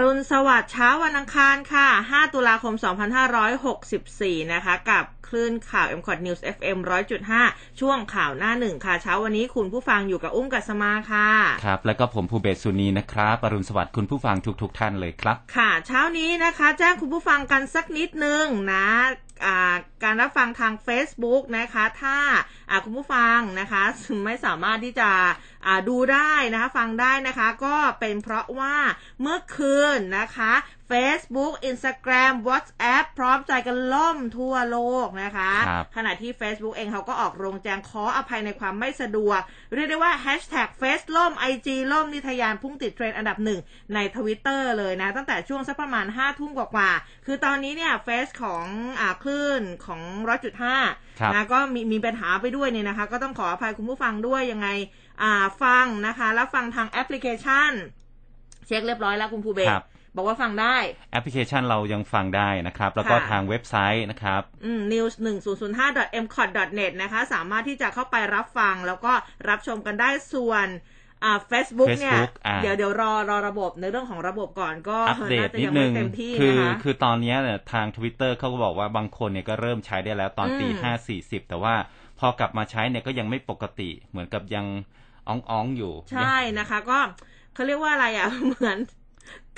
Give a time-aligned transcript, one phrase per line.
[0.00, 2.74] รุณสวัสดิ์เช้าวันอังคารค่ะ 5 ตุลาคม
[3.64, 6.78] 2564 นะคะ กับคลื่นข่าว m c o t News FM
[7.28, 11.30] 100.5 ช่วงข่าวหน้าหนึ่งค่ะ เช้าวันนี้คุณผู้ฟังอยู่กับอุ้มกัสมาค่ะ
[11.64, 18.86] ครับ แล้วก็ผมภูเบศสุนีนะครับอรุณสวัสดิ์คุณผู้ฟังทุกๆทท่านเลยครับ ค่ะ เช้านี้นะคะ แจ้งคุณผู้ฟังกันสักนิดนึงนะ
[19.44, 22.16] อ่าการรับฟังทาง Facebook นะคะ ถ้า
[22.70, 23.82] อ่าคุณผู้ฟังนะคะ
[24.26, 25.10] ไม่สามารถที่จะ
[25.53, 25.53] อ่า
[25.88, 28.76] ดูได้นะคะฟังได้นะคะก็เป็นเพราะว่า
[29.20, 30.52] เมื่อคืนนะคะ
[30.90, 39.40] Facebook Instagram WhatsApp พร้อมใจกันล่มทั่วโลกนะคะครับขณะที่ Facebook เองเขาก็ออกโรงแจงขออภัยในความไม่สะดวก
[39.74, 43.60] เรียกได้ว่า Hashtag Face ล่ม IG ล่มนี่ทะยานพุ่งติดเทรนด์อันดับหนึ่ง
[43.94, 48.64] ในทวิตเตอร์เลยนะ ตั้งแต่ช่วงสักประมาณ 5 ทุ่มกว่าๆ คือตอนนี้เนี่ยเฟซของ
[49.00, 50.00] อ่าคลื่นของ
[50.60, 55.03] 100.5ครับนะก็มีมีปัญหาไปด้วยเนี่ยนะคะ ก็ต้องขออภัยคุณผู้ฟังด้วยยังไงอ่า
[55.62, 57.70] ฟังนะคะ แล้วฟังทางแอปพลิเคชัน
[58.66, 59.84] เช็คเรียบร้อยแล้วคุณภูเบศครับ
[60.16, 60.76] บอกว่าฟังได้
[61.12, 66.48] แอปพลิเคชันเรายังฟังได้นะครับ แล้วก็ค่ะทางเว็บไซต์นะครับอืม news 1 0 0 5 m c o t
[66.78, 69.12] net นะคะ สามารถที่จะเข้าไปรับฟัง แล้วก็
[69.48, 70.66] รับชมกันได้ส่วน
[71.24, 81.74] อ่า Facebook เนี่ย Facebook อ่าเดี๋ยวเดี๋ยวรอรอระบบในเรื่องของระบบก่อนก็อัปเดตน่าจะนิดยังนึไม่งเต็มที่คืนะคะคือตอนเนี้ยเนี่ยทาง Twitter เขาก็บอกว่าบางคนเนี่ยก็เริ่มใช้ได้แล้วตอนตีอืมห้าสี่สิบแต่ว่า
[82.18, 84.66] พอกลับมาใช้เนี่ยก็ยังไม่ปกติเหมือนกับยัง
[85.28, 86.98] อ่องๆอยู่ ใช่นะคะ ก็
[87.54, 88.78] เขาเรียกว่าอะไรอะ เหมือน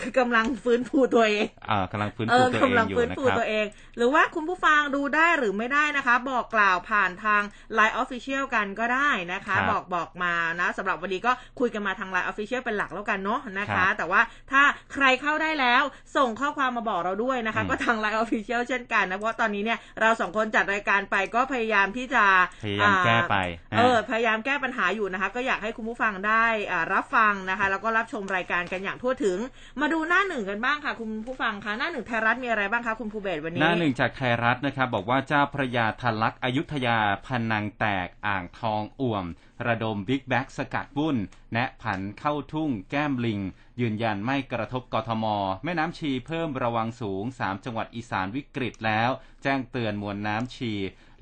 [0.01, 3.67] คือกำลังฟื้นฟูตัวเองอ่ากำลังฟื้นเอฟูอตัวเองกำลังอยู่ฟื้นนะฟูครับตัวเอง
[3.97, 7.43] หรือว่าคุณผู้ฟังดูได้หรือไม่ได้นะคะ บอกกล่าวผ่านทาง
[7.79, 14.21] Line Official กันก็ได้นะคะครับบอกบอกมานะสำหรับวันนี้ก็คุยกันมาทาง Line Official เป็นหลักแล้วกันเนาะนะครัคะบแต่ว่า
[14.53, 15.83] ถ้าใครเข้าได้แล้ว
[16.17, 22.25] ส่งข้อความมาบอกเราด้วยนะคะอืมก็ทาง Line Official เช่นกันนะ เพราะตอนนี้เนี่ยเราสองคนจัดรายการไปก็พยายามที่จะ
[22.65, 23.37] พยายามแก้ไป
[23.79, 29.39] เออพยายามแก้ปัญหาอยู่นะคะ ก็อยากให้คุณผู้ฟังได้อ่ารับฟังนะคะ แล้วก็รับชมรายการกันอย่างทั่วถึง
[29.89, 39.25] มาดูหน้าหนึ่งกันบ้างค่ะ คุณผู้ฟังคะหน้าหนึ่งไทยรัฐมีอะไรบ้างคะคุณภูเบศวันนี้ หน้าหนึ่งจากไทยรัฐนะครับบอกว่าเจ้าพระยาทันลักษ์อยุธยาพันนังแตกอ่างทองอ่วม
[39.67, 41.17] ระดม big bag สกัดวุ่น
[41.53, 43.41] แนะผันเข้าทุ่งแก้มลิง
[43.81, 45.25] ยืนยันไม่กระทบกทม
[45.65, 49.11] แม่น้ำชีเฝ้าระวังสูง 3 จังหวัดอีสานวิกฤตแล้ว
[49.43, 50.73] แจ้งเตือนมวลน้ำชี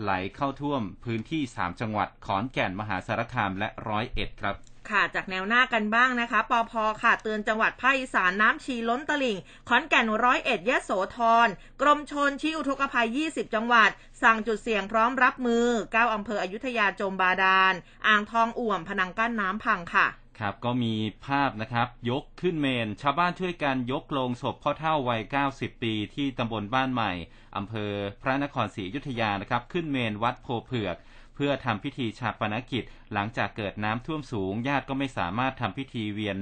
[0.00, 4.56] ไหลเข้าท่วมพื้นที่ 3 จังหวัดขอนแก่นมหาสารคามและร้อยเอ็ดครับ
[4.90, 6.72] ค่ะ จากแนวหน้ากันบ้างนะคะ ปอพ
[7.02, 11.48] ค่ะ เตือนจังหวัดภาคอีสานน้ำชีล้นตลิ่ง ขอนแก่นร้อยเอ็ดยะโสธร
[11.82, 13.90] กรมชนชี้อุทกภัย 20 จังหวัด
[14.22, 17.74] สั่งจุดเสี่ยงพร้อมรับมือ 9อำเภออยุธยาจมบาดาล
[18.06, 20.08] อ่างทองอ่วมพนังกั้นน้ำพังค่ะ
[20.40, 20.94] ครับก็มี
[21.26, 25.20] ภาพนะครับ ยกขึ้นเมน ชาวบ้านช่วยกันยกโลงศพพ่อเท่าวัย
[25.52, 27.12] 90 ปี ที่ตำบลบ้านใหม่
[27.56, 30.96] อำเภอพระนครศรีอยุธยานะครับ ขึ้นเมนวัดโพเผือก
[31.34, 36.38] เพื่อทำพิธีชาปนกิจ หลังจากเกิดน้ำท่วมสูง ญาติก็ไม่สามารถทำพิธีเวียน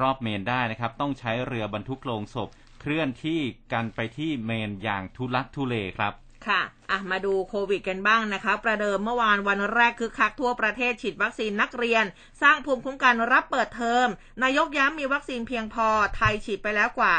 [0.00, 2.48] รอบเมนได้นะครับ ต้องใช้เรือบรรทุกโลงศพ
[2.80, 3.40] เคลื่อนที่
[3.72, 6.12] กันไปที่เมนอย่างทุลักทุเลครับ
[6.48, 6.60] ค่ะ
[6.90, 12.04] อะมาดูโควิดกันบ้างนะคะ ประเดิมเมื่อวานวันแรกคือคักทั่วประเทศฉีดวัคซีนนักเรียน
[12.42, 14.06] สร้างภูมิคุ้มกันรับเปิดเทอม
[14.42, 17.14] นายกย้ำมีวัคซีนเพียงพอ ไทยฉีดไปแล้วกว่า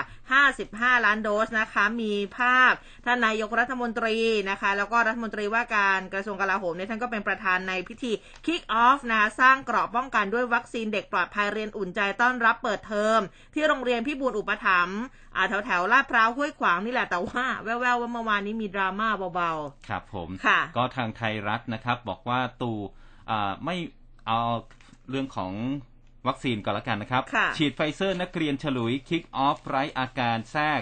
[0.50, 2.74] 55 ล้านโดสนะคะ มีภาพ
[3.06, 4.18] ท่านนายกรัฐมนตรี
[4.50, 8.12] นะคะ แล้วก็รัฐมนตรีว่าการกระทรวงกลาโหมเนี่ยท่านก็เป็นประธานในพิธี
[8.46, 13.20] Kick Off นะคะสร้างเกราะป้องกันด้วยวัคซีนเด็กปลอดภัยเรียนอุ่นใจต้อนรับเปิดเทอม
[13.54, 15.00] ที่โรงเรียนพิบูลอุปถัมภ์
[15.50, 19.52] แถวแถวลาดพร้าวห้วยขวางนี่แหละแต่ว่าแว่วๆว่าเมื่อวานนี้มีดราม่าเบา
[19.88, 22.72] ครับผมค่ะก็ทางไทยรัฐนะครับ บอกว่าตู
[23.30, 23.76] อ่าไม่
[24.28, 24.40] เอา
[25.10, 25.54] เรื่องของ
[26.28, 30.82] วัคซีนก่อนละกันนะครับค่ะฉีดไฟเซอร์นักเรียนฉลุย Kick Off ไร้อาการแทรก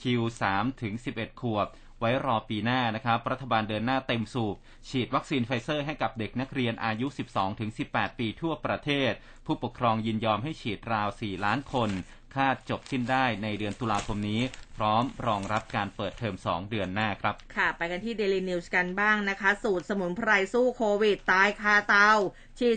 [0.00, 0.22] คิว
[0.52, 4.56] 3ถึง 11 ขวบ ไว้รอปีหน้านะครับ รัฐบาลเดินหน้าเต็มสูบ
[4.88, 9.12] ฉีดวัคซีนไฟเซอร์ให้กับเด็กนักเรียนอายุ 12 ถึง 18 ปีทั่วประเทศ
[9.46, 11.90] ผู้ปกครองยินยอมให้ฉีดราว 4 ล้านคน
[12.36, 14.40] คาดจบสิ้นได้ในเดือนตุลาคมนี้
[14.76, 22.10] พร้อมรองรับการเปิดเทอม 2 เดือนหน้าครับๆค่ะ ไปกันที่ Daily News กันบ้างนะคะ สูตรสมุนไพรสู้โควิด ตายคาเตา
[22.58, 22.74] ฉีด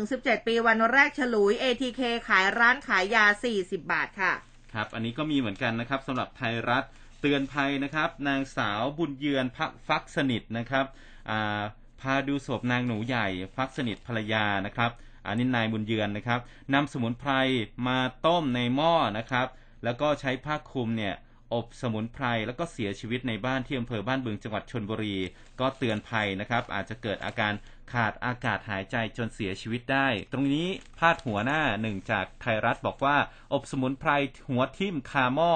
[0.00, 3.24] 12-17 ปีวันแรกฉลุย ATK ขายร้านขายยา
[3.56, 4.32] 40 บาทค่ะ
[4.74, 6.84] ครับ อันนี้ก็มีเหมือนกันนะครับสำหรับไทยรัฐ
[7.20, 10.86] เตือนภัยนะครับ นางสาวบุญเยือนพักฟักสนิทนะครับ
[11.30, 11.62] อ่า
[12.00, 13.26] พาดูศพนางหนูใหญ่
[13.56, 14.90] ฟักสนิทภรรยานะครับ
[15.26, 16.40] อันนี้นายบุญเยือนนะครับ
[16.74, 17.32] นำสมุนไพร
[17.86, 19.46] มาต้มในหม้อนะครับ
[19.84, 21.14] แล้วก็ใช้ผ้าคลุมเนี่ย
[21.54, 25.16] อบสมุนไพรแล้วก็เสียชีวิตในบ้านที่อำเภอบ้านบึงจังหวัดชนบุรี
[25.60, 27.52] ก็เตือนภัยนะครับ อาจจะเกิดอาการ
[27.92, 30.68] ขาดอากาศหายใจจนเสียชีวิตได้ ตรงนี้
[30.98, 33.16] พาดหัวหน้าหนึ่งจากไทยรัฐบอกว่า
[33.52, 34.10] อบสมุนไพร
[34.48, 35.52] หัวทิ่มคาหม้อ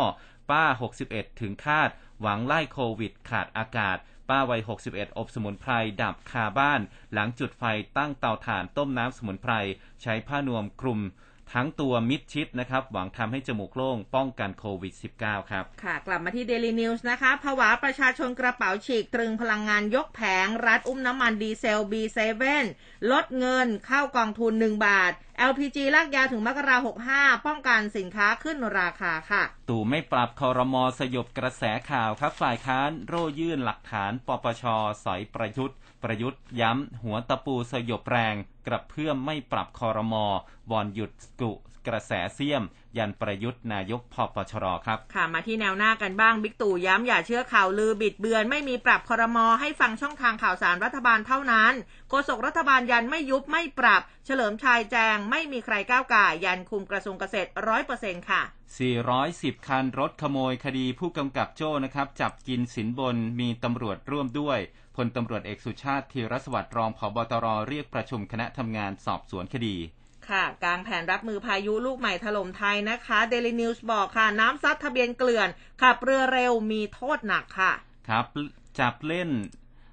[0.50, 0.64] ป้า
[1.02, 3.98] 61 ถึงคาด หวังไล่โควิด ขาดอากาศ
[4.32, 6.80] ป้าวัย 61 อบสมุนไพร ดับคาบ้าน
[7.12, 7.64] หลังจุดไฟ
[7.98, 9.52] ตั้งเตาถ่านต้มน้ำสมุนไพร
[10.02, 11.00] ใช้ผ้านวมคลุม
[11.54, 22.44] ทั้งตัวมิดชิดนะครับ หวังทำให้จมูกโล่งป้องกันโควิด -19 ครับ ค่ะ กลับมาที่ Daily News นะคะผวาประชาชนกระเป๋าฉีกตรึงพลังงานยกแผง รัดอุ้มน้ำมันดีเซล B7
[23.10, 25.12] ลดเงินเข้ากองทุน 1 บาท
[25.50, 34.64] LPG ลากยาวถึงมกราคม65ป้องกันสินค้าขึ้นราคาค่ะ ตู่ไม่ปรับคอรมอสยบกระแสข่าวครับ ฝ่ายค้านโร่ยื่นหลักฐานปปช
[35.04, 38.34] สอยประยุทธ์ ประยุทธ์ย้ำ หัวตะปูสยบแรง
[38.66, 40.26] กระเพื่อมไม่ปรับคอรมอ
[40.70, 41.10] วอนหยุด
[41.40, 41.52] กุ
[41.88, 42.62] กระแสเสียม
[42.96, 51.72] ยันประยุทธ์นายกพปชรครับ ค่ะมาที่แนวหน้ากันบ้างบิ๊กตู่ย้ำอย่าเชื่อข่าวลือบิดเบือน ไม่มีปรับคอรมอให้ฟังช่องทางข่าวสารรัฐบาลเท่านั้น
[52.08, 58.42] โฆษกรัฐบาลยันไม่ยุบไม่ปรับ เฉลิมชายแจงไม่มีใครก้าวก่ายยันคุมกระทรวงเกษตรร้อยเปอร์เซ็นต์ค่ะ
[59.04, 64.58] 410 คันรถขโมยคดีผู้กำกับโจ้นะครับ จับกินสินบนมีตำรวจร่วมด้วย
[64.96, 69.76] พลตำรวจเอกสุชาติธีรสวัสดิ์รองผบตรเรียกประชุมคณะทำงานสอบสวนคดี
[70.28, 75.48] ค่ะกลางแผนรับมือพายุลูกใหม่ถล่มไทยนะคะ Daily News บอกค่ะ น้ำซัดทะเบียนเกลื่อน
[75.82, 77.72] ขับเรือเร็วมีโทษหนักค่ะ
[78.08, 78.24] ครับ
[78.80, 79.30] จับเล่น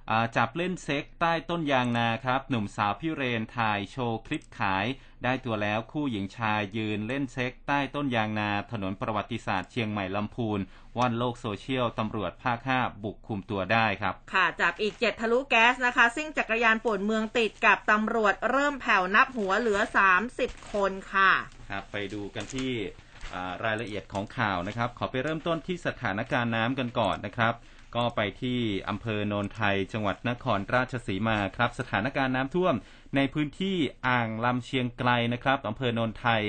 [0.09, 4.85] อ่าจับเล่นเซ็กใต้ต้นยางนาครับ หนุ่มสาวพิเรนถ่ายโชว์คลิปขาย
[5.23, 10.59] ได้ตัวแล้วคู่หญิงชายยืนเล่นเซ็กใต้ต้นยางนาถนนประวัติศาสตร์เชียงใหม่ลำพูน
[10.97, 19.79] ว่อนโลกโซเชียลตำรวจภาค5บุกคุมตัวได้ครับ ค่ะจับอีกเจ็ดทะลุแก๊สนะคะ ซิ่งจักรยานป่วนเมืองติดกับตำรวจเริ่มแผ่วนับหัวเหลือ
[20.25, 21.31] 30 คนค่ะ
[21.69, 22.71] ครับไปดูกันที่
[23.33, 27.55] อ่ารายละเอียดของข่าวนะครับ ขอไปเริ่มต้นที่สถานการณ์น้ำกันก่อนนะครับ
[27.97, 32.75] ก็ไปที่อำเภอโนนไทย จังหวัดนครราชสีมาครับ สถานการณ์น้ำท่วม
[33.15, 33.77] ในพื้นที่
[34.07, 36.41] อ่างลำเชียงไกลนะครับอำเภอโนนไทย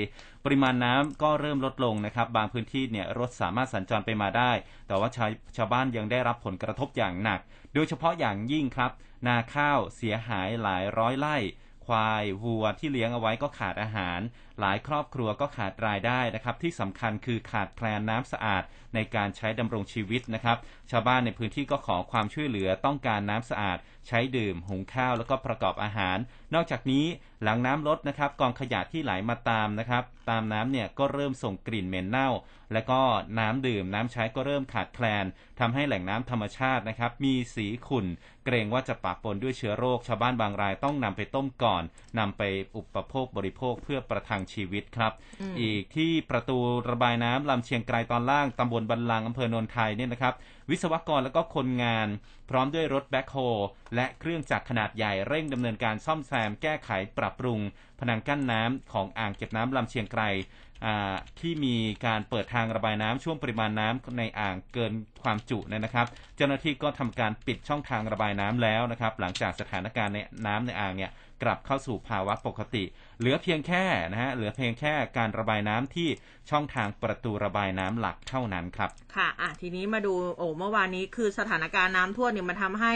[0.43, 4.51] ปริมาณน้ำก็เริ่มลดลงนะครับ บางพื้นที่เนี่ยรถสามารถสัญจรไปมาได้
[4.87, 7.39] แต่ว่าชาวชาวบ้านยังได้รับผลกระทบอย่างหนัก
[7.73, 8.91] โดยเฉพาะอย่างยิ่งครับ
[9.27, 11.37] นาข้าวเสียหายหลายร้อยไร่
[11.85, 14.19] ควายวัวที่เลี้ยงเอาไว้ก็ขาดอาหาร
[14.59, 18.63] หลายครอบครัวก็ขาดรายได้นะครับ ที่สำคัญคือขาดแคลนน้ำสะอาด
[18.95, 20.57] ในการใช้ดำรงชีวิตนะครับ
[20.91, 23.77] ชาวบ้านในพื้นที่ก็ขอความช่วยเหลือต้องการน้ำสะอาด
[24.07, 26.17] ใช้ดื่ม หุงข้าวแล้วก็ประกอบอาหาร
[26.53, 27.05] นอกจากนี้
[27.43, 32.29] หลังน้ำลดนะครับกองขยะที่ไหลมาตามนะครับ ตามน้ำเนี่ยก็เริ่มส่งกลิ่นเหม็นเน่า
[32.73, 33.01] และก็
[33.39, 35.25] น้ำดื่มน้ำใช้ก็เริ่มขาดแคลน
[35.59, 38.05] ทำให้แหล่งน้ำธรรมชาตินะครับมีสีขุ่น
[38.45, 41.83] เกรงว่าจะปะปนด้วยเชื้อโรค ชาวบ้านบางรายต้องนำไปต้มก่อน
[42.19, 42.41] นำไป
[42.75, 46.57] อุปโภคบริโภคเพื่อประทังชีวิตครับอืมอีกที่ประตู
[46.89, 50.33] ระบายน้ำลำเชียงไกรตอนล่างตำบลบันลังอำเภอโนนไทยเนี่ยนะครับ
[50.69, 52.07] วิศวกรและก็คนงาน
[52.49, 53.37] พร้อมด้วยรถแบ็คโฮ
[53.95, 57.59] และเครื่องจักรขนาดใหญ่เร่งดำเนินการซ่อมแซมแก้ไขปรับปรุง
[57.99, 60.23] พนังกั้นน้ำของอ่างเก็บน้ำลำเชียงไกร
[60.85, 64.93] อ่าที่มีการเปิดทางระบายน้ำช่วงปริมาณน้ำในอ่างเกิน
[65.23, 71.11] ความจุเนยนะครับ เจ้าหน้าที่ก็ทำการปิดช่องทางระบายน้ำแล้วนะครับ หลังจากสถานการณ์ในน้ำในอ่างเนี่ย
[71.43, 72.83] กลับเข้าสู่ภาวะปกติ
[73.21, 76.09] เหลือเพียงแค่นะฮะเหลือเพียงแค่การระบายน้ำที่
[76.51, 82.93] ช่องทางประตูระบายน้ำหลักเท่านั้นครับ ค่ะอะทีนี้มาดูโอ้เมื่อวานนี้คือสถานการณ์น้ำท่วมเนี่ยมันทำให้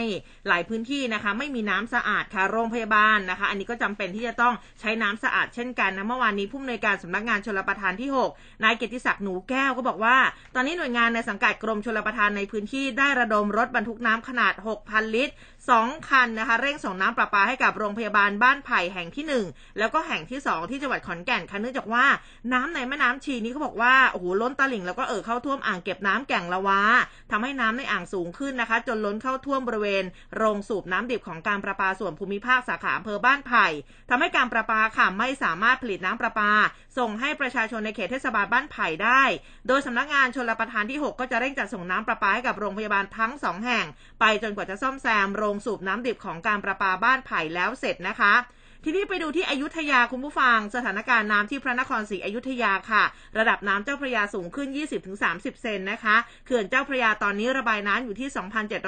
[0.47, 10.17] หลายพื้นที่นะคะ ไม่มีน้ำสะอาดค่ะโรงพยาบาลนะคะ อันนี้ก็จำเป็นที่จะต้องใช้น้ำสะอาดเช่นกันนะเมื่อวานนี้ผู้อำนวยการสำนักงานชลประทานที่ 6 นายเกียรติศักดิ์หนูแก้วก็บอกว่า
[10.55, 15.33] ตอนนี้หน่วยงานในสังกัดกรมชลประทานในพื้นที่ได้ระดมรถบรรทุกน้ำขนาด 6,000 ลิตร
[15.73, 22.05] 2 คันนะคะ เร่งส่งน้ำประปาให้กับโรงพยาบาลบ้านไผ่แห่งที่ 1 แล้วก็แห่งที่ 2 ที่จังหวัดขอนแก่นค่ะเนื่องจากว่า
[22.53, 26.81] น้ำในแม่น้ำชีนี้เขาบอกว่าโอ้โหล้นตลิ่งแล้วก็เอ่อเข้าท่วมอ่างเก็บน้ำแก่งละวา
[27.31, 30.05] ทำให้น้ำในอ่างสูงขึ้นนะคะ จนล้นเข้าท่วมบริเวณ
[30.35, 33.65] โรงสูบน้ำดิบของการประปาส่วนภูมิภาคสาขาอำเภอบ้านไผ่
[34.09, 36.51] ทำให้การประปาค่ะไม่สามารถผลิตน้ำประปา
[36.97, 39.23] ส่งให้ประชาชนในเขตเทศบาลบ้านไผ่ได้
[39.67, 43.85] โดยสำนักงานชลประทานที่ 6 ก็จะเร่งจัดส่งน้ำประปาให้กับโรงพยาบาลทั้ง 2 แห่ง
[44.19, 48.33] ไปจนกว่าจะซ่อมแซมโรงสูบน้ำดิบของการประปาบ้านไผ่แล้วเสร็จนะคะ
[48.87, 53.03] ทีนี้ไปดูที่อยุธยาคุณผู้ฟัง สถานการณ์น้ำที่พระนครศรีอยุธยาค่ะ
[53.37, 54.67] ระดับน้ำเจ้าพระยาสูงขึ้น
[55.15, 56.15] 20-30 เซนนะคะ
[56.45, 58.29] เขื่อนเจ้าพระยาตอนนี้ระบายน้ำอยู่ที่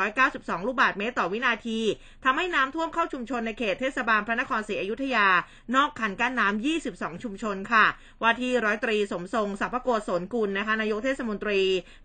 [0.04, 1.80] 2,792 ลูกบาศก์เมตรต่อวินาที
[2.26, 5.28] ทำให้น้ำท่วมเข้าชุมชนในเขตเทศบาลพระนครศรีอยุธยา
[5.76, 7.86] นอกคันกั้นน้ำ22 ชุมชนค่ะ
[8.22, 11.62] ว่าที่ร้อยตรีสมทรงสัพพโกศลกุลนะคะนายกเทศมนตรี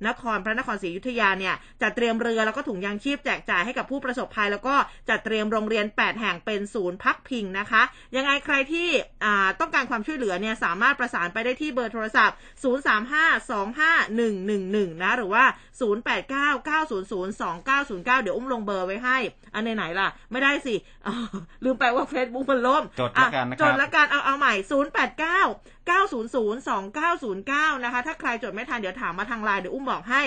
[0.06, 4.74] นครพระนครศรีอยุธยาเนี่ยจัดเตรียมเรือแล้วก็ถุงยางชีพแจกจ่ายให้กับผู้ประสบภัย แล้วก็
[5.08, 7.81] จัดเตรียมโรงเรียน 8 แห่งเป็นศูนย์พักพิงนะคะ
[8.16, 8.88] ยังไงใครที่
[9.60, 15.44] ต้องการความช่วยเหลือเนี่ยสามารถประสานไปได้ที่เบอร์โทรศัพท์ 03525111นะ หรือว่า
[15.80, 19.18] 0899002909 เดี๋ยวอุ้มลงเบอร์ไว้ให้
[19.54, 20.74] อันไหนๆล่ะ ไม่ได้สิ
[21.64, 24.64] ลืมไปว่า Facebook มันล่มจดแล้วกันนะครับจดแล้วกันเอาเอาใหม่ 089
[25.90, 30.22] 9002909 นะคะ ถ้าใครจดไม่ทันเดี๋ยวถามมาทางไลน์เดี๋ยวอุ้มบอกให้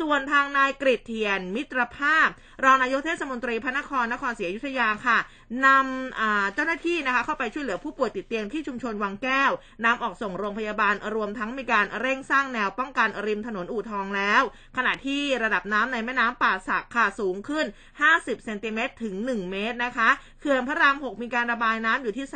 [0.00, 2.28] ส่วนทางนายกริเทียน มิตรภาพ
[2.64, 5.18] รองนายกเทศมนตรีพระนครนครศรีอยุธยาค่ะ
[5.66, 9.50] นำเจ้าหน้าที่นะคะเข้าไปช่วยเหลือผู้ป่วยติดเตียงที่ชุมชนวังแก้ว
[9.84, 14.42] นำออกส่งโรงพยาบาลรวมทั้งมีการเร่งสร้างแนวป้องกันริมถนนอู่ทองแล้ว
[14.76, 17.66] ขณะที่ระดับน้ำในแม่น้ำป่าสักค่ะสูงขึ้น
[18.04, 20.08] 50เซนติเมตรถึง 1 เมตรนะคะ
[20.40, 22.26] เขื่อนพระราม 6 มีการระบายน้ำอยู่ที่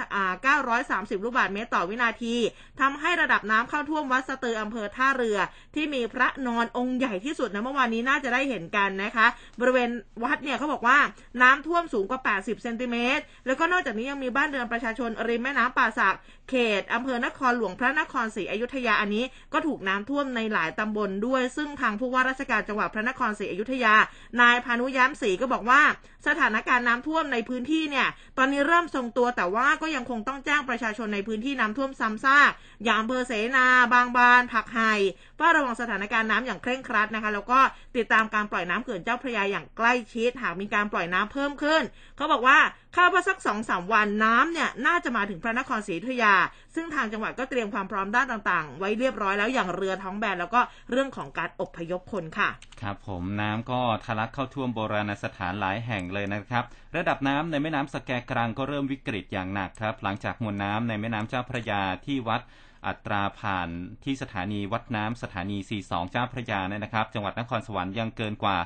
[0.56, 2.34] 930 ลูกบาศก์เมตรต่อวินาที
[2.80, 5.38] ทำให้ระดับน้ำเข้าท่วมวัดสะเตืออำเภอท่าเรือ
[5.74, 9.26] ที่มีพระนอนองค์ใหญ่ที่สุดนะเมื่อวานนี้น่าจะได้เห็นกันนะคะ
[9.60, 9.90] บริเวณ
[10.24, 10.98] วัดเนี่ยเขาบอกว่า
[11.42, 16.16] น้ำท่วมสูงกว่า 80 เซนติเมตร แล้วก็นอกจากนี้ยังมีบ้านเรือนประชาชนริมแม่น้ำป่าสัก
[16.50, 23.94] เขตอำเภอนครหลวงพระนครศรีอยุธยาอันนี้ ก็ถูกน้ำท่วมในหลายตำบลด้วย ซึ่งทางผู้ว่าราชการจังหวัดพระนครศรีอยุธยา
[24.40, 25.80] นายพานุย้มศรีก็บอกว่า
[26.28, 32.50] สถานการณ์น้ำท่วมในพื้นที่เนี่ย ตอนนี้เริ่มทรงตัวแต่ว่าก็ยังคงต้องแจ้งประชาชนในพื้นที่น้ำท่วมซ้ำซาก
[32.84, 34.92] อย่างอำเภอเสนา บางบาน ผักไห่
[35.36, 37.60] เฝ้าระวังสถานการณ์น้ำอย่างเคร่งครัดนะคะ แล้วก็
[37.96, 41.82] ติดตามการปล่อยน้ำเขื่อนเจ้าพระยาอย่างใกล้ชิด หากมีการปล่อยน้ำเพิ่มขึ้น
[42.16, 42.58] เขาบอกว่า
[42.96, 46.34] คาดว่าสักสองสามวันน้ำเนี่ยน่าจะมาถึงพระนครศรีอยุธยา
[46.74, 52.50] ซึ่งทางจังหวัดก็เตรียมความพร้อมด้านต่างๆ ไว้เรียบร้อยแล้วอย่างเรือท้องแบนแล้วก็เรื่องของการอบพยพคนค่ะ
[52.82, 56.64] ครับผมน้ำก็ทะลักเข้าท่วมโบราณสถานหลายแห่งเลยนะครับ
[56.96, 62.42] ระดับน้ำในแม่น้ำสแกกรังก็เริ่มวิกฤตอย่างหนักครับ หลังจากมวลน้ำในแม่น้ำเจ้าพระยาที่วัด
[62.86, 63.68] อัตราผ่าน
[64.04, 68.58] ที่สถานีวัดน้ำสถานี 42 เจ้าพระยาเนี่ยนะครับ จังหวัดนครสวรรค์ยังเกินกว่า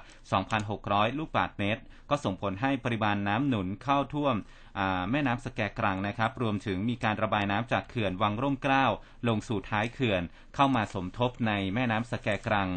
[0.54, 4.36] 2,600 ลูกบาศก์เมตร ก็ส่งผลให้ปริมาณน้ำหนุนเข้าท่วม
[5.10, 8.84] แม่น้ำสแกกรังนะครับ รวมถึงมีการระบายน้ำจากเขื่อนวังร่มเกล้า
[9.28, 10.22] ลงสู่ท้ายเขื่อน
[10.54, 12.68] เข้ามาสมทบในแม่น้ำสแกกรัง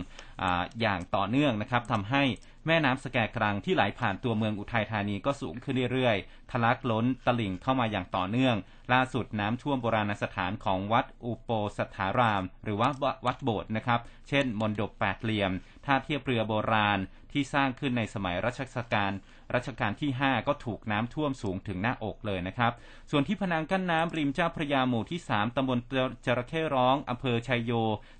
[0.41, 0.43] อ
[0.81, 2.23] อย่างต่อเนื่องนะครับทำให้
[2.67, 8.55] แม่น้ำสแกกรังที่ไหลผ่านตัวเมืองอุทัยธานีก็สูงขึ้นเรื่อยๆ ทะลักล้นตลิ่งเข้ามาอย่างต่อเนื่อง
[8.93, 12.89] ล่าสุดน้ำท่วมโบราณสถานของวัดอุโปสถาราม หรือว่า
[13.25, 13.99] วัดโบสถ์นะครับ
[14.29, 15.51] เช่นมณฑปแปดเหลี่ยม
[15.85, 16.99] ท่าเทียบเรือโบราณ
[17.31, 19.11] ที่สร้างขึ้นในสมัยรัชกาล
[19.55, 22.71] รัชกาลที่ 5 ก็ถูกน้ำท่วมสูงถึงหน้าอกเลยนะครับ
[23.11, 25.79] ส่วนที่พนังกั้นน้ำริมเจ้าพระยาหมู่ที่ 3ตำบล
[26.25, 27.71] จระเข้ร้องอำเภอไชโย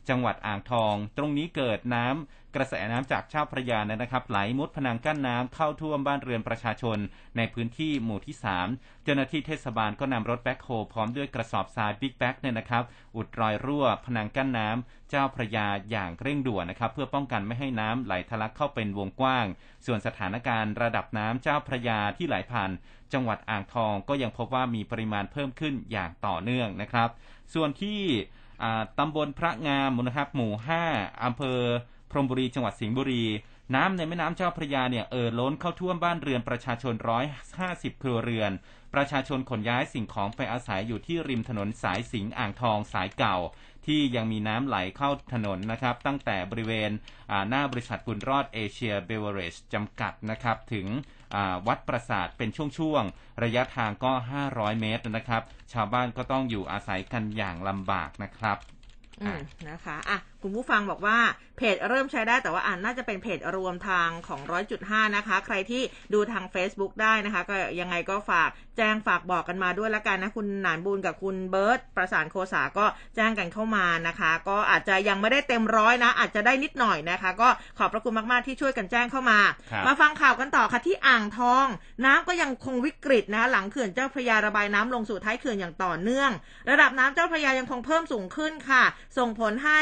[0.09, 6.97] จังหวัดอ่างทอง ตรงนี้เกิดน้ำ กระแสน้ำจากเจ้าพระยานะครับไหลมุดพนังกั้นน้ำเข้าท่วมบ้านเรือนประชาชน
[7.37, 8.35] ในพื้นที่หมู่ที่
[8.69, 12.83] 3 เจ้าหน้าที่เทศบาลก็นำรถแบ็คโฮพร้อมด้วยกระสอบทราย Big Bag เนี่ยนะครับ
[13.15, 19.45] อุดรอยรั่วพนังกั้นน้ำเจ้าพระยาอย่างเร่งด่วนนะครับเพื่อป้องกันไม่ให้น้ำไหลทะลักเข้าเป็นวงกว้าง
[19.85, 22.71] ส่วนสถานการณ์ระดับน้ำเจ้าพระยาที่ไหลผ่าน
[23.13, 27.09] จังหวัดอ่างทองก็ยังพบว่ามีปริมาณเพิ่มขึ้นอย่างต่อเนื่องนะครับ
[27.53, 28.01] ส่วนที่
[28.99, 30.53] ตำบลพระงามนะครับหมู่
[30.89, 31.59] 5อำเภอ
[32.11, 33.23] พรมบุรีจังหวัดสิงห์บุรี
[33.75, 37.25] น้ำในแม่น้ำเจ้าพระยาเนี่ยเอ่อล้นเข้าท่วมบ้านเรือนประชาชนร้อย
[37.59, 38.51] ห้าสิบครัวเรือน
[38.93, 43.37] ประชาชนขนย้ายสิ่งของไปอาศัยอยู่ที่ริมถนนสายสิงห์อ่างทองสายเก่า
[43.85, 46.91] ที่ยังมีน้ำไหลเข้าถนนนะครับ ตั้งแต่บริเวณ
[47.49, 50.87] หน้าบริษัทบุญรอดเอเชียเบเวอร์เรจจำกัดนะครับถึง
[51.67, 54.11] วัดปราสาทเป็นช่วงๆ ระยะทางก็
[54.47, 55.41] 500 เมตรนะครับ
[55.73, 58.57] ชาวบ้านก็ต้องอยู่อาศัยกันอย่างลำบากนะครับ
[59.69, 61.17] นะคะอะ คุณผู้ฟังบอกว่า
[61.57, 65.81] เพจเริ่มใช้ได้แต่ว่าอ่านน่าจะเป็นเพจรวมทางของร้อยจุดห้านะคะ ใครที่
[66.13, 79.39] ดูทาง Facebook ได้นะคะ ก็ยังไงก็ฝากแจ้งฝากบอกกันมาด้วยละกันนะ คุณหนานบูลกับคุณเบิร์ตประสานโคสาก็แจ้งกันเข้ามานะคะ ก็อาจจะยังไม่ได้เต็มร้อยนะ อาจจะได้นิดหน่อยนะคะ ก็ขอบพระคุณมากๆที่ช่วยกันแจ้งเข้ามา
[79.87, 81.65] มาฟังข่าวกันต่อค่ะที่อ่างทอง
[82.05, 86.31] น้ำก็ยังคงวิกฤตนะหลังเขื่อนเจ้าพระยาระบายน้ำลงสู่ท้ายเขื่อนอย่างต่อเนื่อง
[86.69, 88.83] ระดับน้ำเจ้าพระยายังคงเพิ่มสูงขึ้นค่ะ
[89.17, 89.81] ส่งผลให้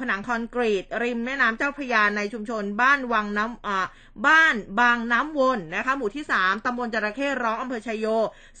[0.00, 8.06] ผนังคอนกรีต ริมแม่น้ำเจ้าพระยาในชุมชน บ้านวังน้ำบ้านบางน้ำวนนะคะ หมู่ที่ 3ตำบลจระเข้ร้องอำเภอชัยโย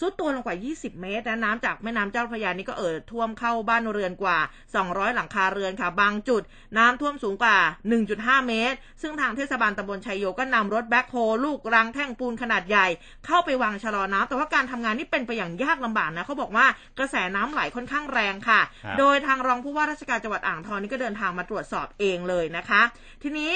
[0.00, 4.38] ซุดตัวลงกว่า 20 เมตรนะน้ำจากแม่น้ำเจ้าพระยานี่ก็เอ่อท่วมเข้าบ้านเรือนกว่า
[4.76, 6.42] 200 หลังคาเรือนค่ะ บางจุด
[6.78, 7.56] น้ำท่วมสูงกว่า
[8.02, 12.86] 1.5 เมตร ซึ่งทางเทศบาลตำบลชัยโยก็นำรถแบ็คโฮลูกรังแท่งปูนขนาดใหญ่
[13.26, 16.66] เข้าไปวางชะลอน้ำแต่ว่าการทำงานนี่เป็นไปอย่างยากลำบากนะเขาบอกว่า
[16.98, 18.60] กระแสน้ำไหลค่อนข้างแรงค่ะ
[18.98, 22.82] โดยทางรองผู้ว่าราชการจังหวัดอ่างทองนี่ก็เดินทางมาตรวจสอบเองเลยนะคะ
[23.22, 23.52] ทีนี้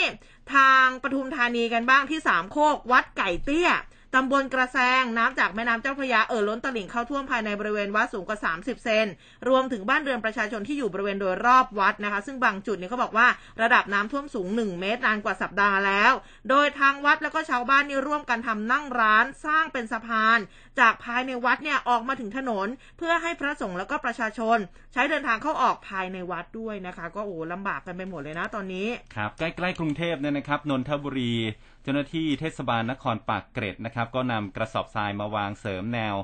[0.55, 3.71] ทางปทุมธานีกันบ้างที่สามโคกวัดไก่เตี้ย
[4.16, 9.07] ตำบลกระแซงน้ำจากแม่น้ำเจ้าพระยาเอ่อล้นตลิ่งเข้าท่วมภายในบริเวณวัดสูงกว่า 30 เซน
[9.49, 13.26] รวมถึงบ้านเรือนประชาชนที่อยู่บริเวณโดยรอบวัดนะคะ ซึ่งบางจุดเนี่ยเขาบอกว่า
[13.62, 16.12] ระดับน้ำท่วมสูง 1 เมตรนานกว่าสัปดาห์แล้ว
[16.50, 20.38] โดยทางวัดแล้วก็ชาวบ้านนี่ร่วมกันทำนั่งร้านสร้างเป็นสะพาน
[20.81, 24.59] จากภายในวัดเนี่ยออกมาถึงถนน เพื่อให้พระสงฆ์แล้วก็ประชาชน
[24.92, 31.35] ใช้เดินทางเข้าออกภายในวัดด้วยนะคะ ก็โอ้ลำบากกันไปหมดเลยนะตอนนี้ครับใกล้ๆกรุงเทพเนี่ยนะครับนนทบุรี
[31.83, 36.15] เจ้าหน้าที่เทศบาลนครปากเกร็ดนะครับ ก็นำกระสอบทรายมาวางเสริมแนว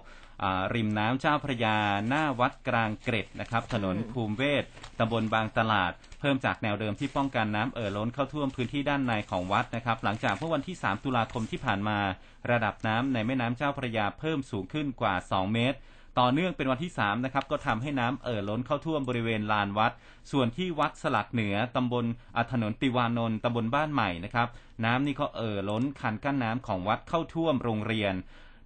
[0.75, 1.77] ริมน้ำเจ้าพระยา
[2.09, 4.65] หน้าวัดกลางเกร็ดนะครับ ถนนภูมิเวศ
[4.99, 11.99] ตำบลบางตลาด เพิ่มจากแนวเดิมที่ป้องกันน้ำเอ่อล้นเข้าท่วมพื้นที่ด้านในของวัดนะครับ หลังจากเมื่อวันที่ 3 ตุลาคมที่ผ่านมา
[12.51, 15.79] ระดับน้ำในแม่น้ำเจ้าพระยาเพิ่มสูงขึ้นกว่า 2 เมตร
[16.19, 19.93] ต่อเนื่องเป็นวันที่ 3 นะครับ ก็ทำให้น้ำเอ่อล้นเข้าท่วมบริเวณลานวัด
[20.33, 22.05] ส่วนที่วัดสลักเหนือตำบล
[22.37, 24.49] อถนนติวานนท์ตำบลบ้านใหม่นะครับ
[24.85, 28.15] น้ำนี่ก็เอ่อล้นคันกั้นน้ำของวัดเข้าท่วมโรงเรียน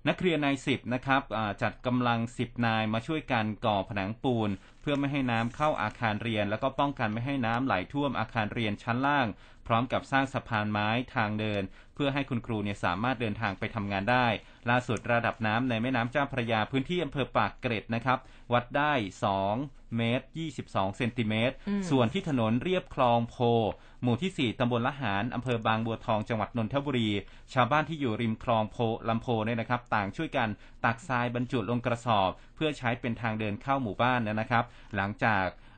[0.09, 1.23] นักเรียนนายสิบนะครับ
[1.63, 9.27] จัดกำลังสิบนายมาช่วยกันก่อผนังปูน เพื่อไม่ให้น้ำเข้าอาคารเรียน แล้วก็ป้องกันไม่ให้น้ำไหลท่วมอาคารเรียนชั้นล่าง
[9.67, 11.63] พร้อมกับสร้างสะพานไม้ทางเดิน
[11.95, 14.27] เพื่อให้คุณครูเนี่ยสามารถเดินทางไปทำงานได้
[14.71, 18.19] ล่าสุดระดับน้ำในแม่น้ำเจ้าพระยาพื้นที่อำเภอปากเกร็ดนะครับ
[18.53, 18.93] วัดได้
[19.45, 20.27] 2 เมตร
[20.63, 23.37] 22 เซนติเมตรอืมส่วนที่ถนนเรียบคลองโพ
[24.03, 27.11] หมู่ที่ 4ตำบลละหารอำเภอบางบัวทองจังหวัดนนทบุรี
[27.53, 28.77] ชาวบ้านที่อยู่ริมคลองโพ
[29.09, 30.49] ลำโพเนี่ยนะครับ ต่างช่วยกัน
[30.85, 34.65] ตักทรายบรรจุลงกระสอบ เพื่อใช้เป็นทางเดินเข้าหมู่บ้านนะครับ
[34.97, 35.72] หลังจากอ่า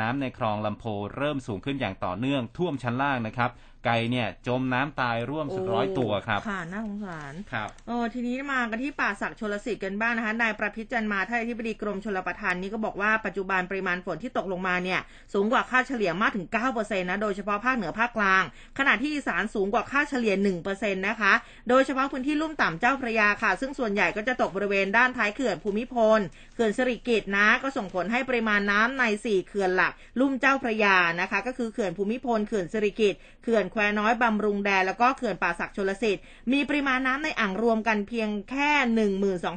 [0.00, 0.84] น้ำในคลองลำโพ
[1.16, 3.50] เริ่มสูงขึ้นอย่างต่อเนื่องท่วมชั้นล่างนะครับ
[3.84, 15.00] ไก่เนี่ยจมน้ำตายร่วมสุดร้อยตัวครับ ค่ะ น่าสงสารครับเออทีนี้มากันที่ป่าศักดิ์ชลสิทธิ์กันบ้างนะคะ นายประพิจจันมาท่านอธิบดีกรมชลประทานนี่ก็บอกว่าปัจจุบันปริมาณฝนที่ตกลงมาเนี่ย
[15.34, 18.42] สูงกว่าค่าเฉลี่ยมากถึง 9%นะ โดยเฉพาะภาคเหนือภาคกลาง
[18.78, 20.34] ขณะที่อีสานสูงกว่าค่าเฉลี่ย
[20.66, 21.32] 1%นะคะ
[21.68, 26.20] โดยเฉพาะพื้นที่ลุ่มต่ำเจ้าพระยาค่ะ ซึ่งส่วนใหญ่ก็จะตกบริเวณด้านท้ายเขื่อนภูมิพล
[26.54, 38.70] เขื่อนสิริกิตนะ ก็ส่งผลให้ปริมาณน้ำใน 4 เขื่อนหลัก ลุ่มเจ้าพระยานะคะ ก็คือเขื่อนภูมิพล เขื่อนสิริกิตเขื่อนแควน้อยบำรุงแดนแล้วก็เขื่อนป่าศักดิ์ชลสิทธิ์มีปริมาณน้ำในอ่างรวมกันเพียงแค่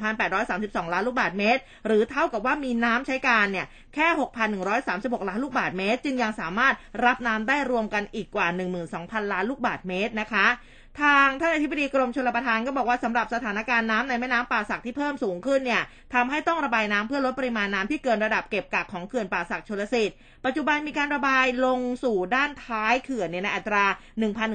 [0.07, 4.07] 12,832 ล้านลูกบาทเมตร หรือเท่ากับว่ามีน้ำใช้การเนี่ยแค่
[4.69, 6.73] 6,136 ล้านลูกบาทเมตร จึงยังสามารถ
[7.05, 8.47] รับน้ำได้รวมกันอีกกว่า
[8.89, 10.47] 12,000 ล้านลูกบาทเมตรนะคะ
[11.01, 15.81] ทางท่านอธิบดีกรมชลประทานก็บอกว่าสำหรับสถานการณ์น้ำในแม่น้ำป่าสักที่เพิ่มสูงขึ้นเนี่ย
[16.13, 20.15] ทำให้ต้องระบายน้ำเพื่อลดปริมาณน้ำที่เกินระดับเก็บกักของเขื่อนป่าสักชลสิทธิ์
[20.45, 23.85] ปัจจุบันมีการระบายลงสู่ด้านท้ายเขื่อนเนี่ยในอัตรา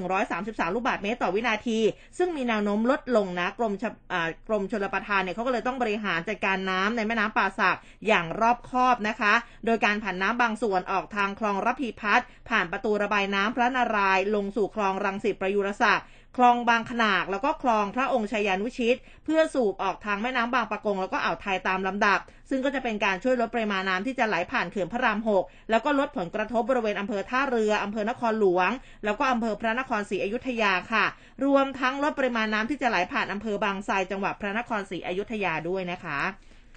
[0.02, 1.78] 1,133 ลูกบาศก์เมตรต่อวินาที
[2.18, 9.34] ซึ่งมีแนวโน้มลดลงนะกรมชลอ่ากรมชลประทานเนี่ยเขาก็เลยต้องบริหารจัดการน้ำในแม่น้ำป่าสักอย่างรอบคอบนะคะ
[9.66, 22.18] โดยการผ่านน้ำบางส่วนออกทางคลองระพีพัฒน์ผ่านประตูระบายน้ำพระนารายลงสู่คลองรังสิตประยุรศักดิ์คลองบางขนากแล้วก็คลองพระองค์ชัยยานุชิต เพื่อสูบออกทางแม่น้ำบางปะกงแล้วก็อ่าวไทยตามลำดับ
[22.50, 28.70] ซึ่งก็จะเป็นการช่วยลดปริมาณน้ำที่จะไหลผ่านเขื่อนพระรามหกแล้วก็ลดผลกระทบบริเวณอำเภอท่าเรืออำเภอนครหลวง
[29.04, 31.04] แล้วก็อำเภอพระนครศรีอยุธยาค่ะ
[31.44, 36.20] รวมทั้งลดปริมาณน้ำที่จะไหลผ่านอำเภอบางไทรจังหวัดพระนครศรีอยุธยาด้วยนะคะ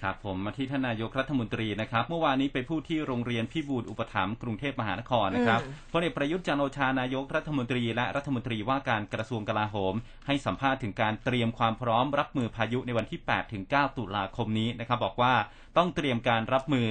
[0.02, 9.94] ครับผมมาที่ท่านนายกรัฐมนตรีนะครับ เมื่อวานนี้ไปพูดที่โรงเรียนพิบูลอุปถัมภ์กรุงเทพมหานครนะครับอืมพลเอกประยุทธ์จันทร์โอชานายกรัฐมนตรี และรัฐมนตรีว่าการกระทรวงกลาโหม
[10.26, 15.34] ให้สัมภาษณ์ถึงการเตรียมความพร้อมรับมือพายุในวันที่8ถึง9ตุลาคมนี้นะครับบอกว่า
[15.76, 16.88] ต้องเตรียมการรับมือ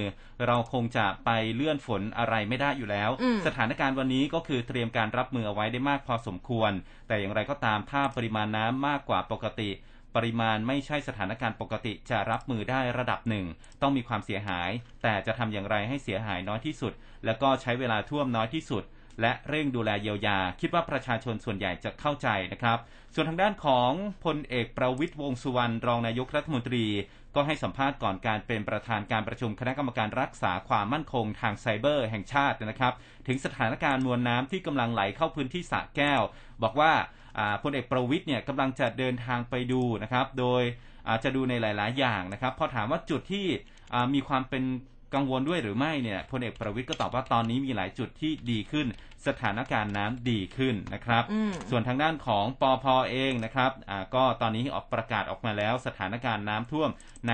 [0.48, 6.72] เราคงจะไปเลื่อนฝนอะไรไม่ได้อยู่แล้วอืมสถานการณ์วันนี้ก็คือเตรียมการรับมือเอาไว้ได้มากพอสมควร
[7.08, 9.72] แต่อย่างไรก็ตามถ้าปริมาณน้ำมากกว่าปกติ
[10.16, 13.46] ปริมาณไม่ใช่สถานการณ์ปกติจะรับมือได้ระดับหนึ่ง
[13.82, 14.70] ต้องมีความเสียหาย
[15.04, 16.94] แต่จะทำอย่างไรให้เสียหายน้อยที่สุด
[17.26, 18.84] แล้วก็ใช้เวลาท่วมน้อยที่สุด
[19.22, 22.78] และเร่งดูแลเยียวยา คิดว่าประชาชนส่วนใหญ่จะเข้าใจนะครับ
[23.14, 23.92] ส่วนทางด้านของ
[24.26, 26.86] พลเอกประวิตยวงสุวรรณรองนายกรัฐมนตรี
[27.36, 32.94] ก็ให้สัมภาษณ์ก่อนการเป็นประธานการประชุมคณะกรรมการรักษาความมั่นคงทางไซเบอร์แห่งชาตินะครับ
[33.28, 36.22] ถึงสถานการณ์มวลน้ำที่กำลังไหลเข้าพื้นที่สระแก้ว
[36.64, 36.94] บอกว่า
[37.64, 40.64] พลเอกประวิตยเนี่ยกำลังจะเดินทางไปดูนะครับ โดย
[41.10, 43.46] อาจจะดูในหลาย ๆ อย่างนะครับ พอถามว่าจุดที่
[43.94, 44.64] อ่ามีความเป็น
[45.16, 48.88] กังวลด้วยหรือไม่เนี่ยพลเอกประวิตยก็ตอบว่าตอนนี้มีหลายจุดที่ดีขึ้น
[49.28, 56.90] สถานการณ์น้ำดีขึ้นนะครับอืมส่วนทางด้านของปอพเองนะครับอ่าก็ตอนนี้ออกประกาศออกมาแล้ว สถานการณ์น้ำท่วม
[57.30, 57.34] ใน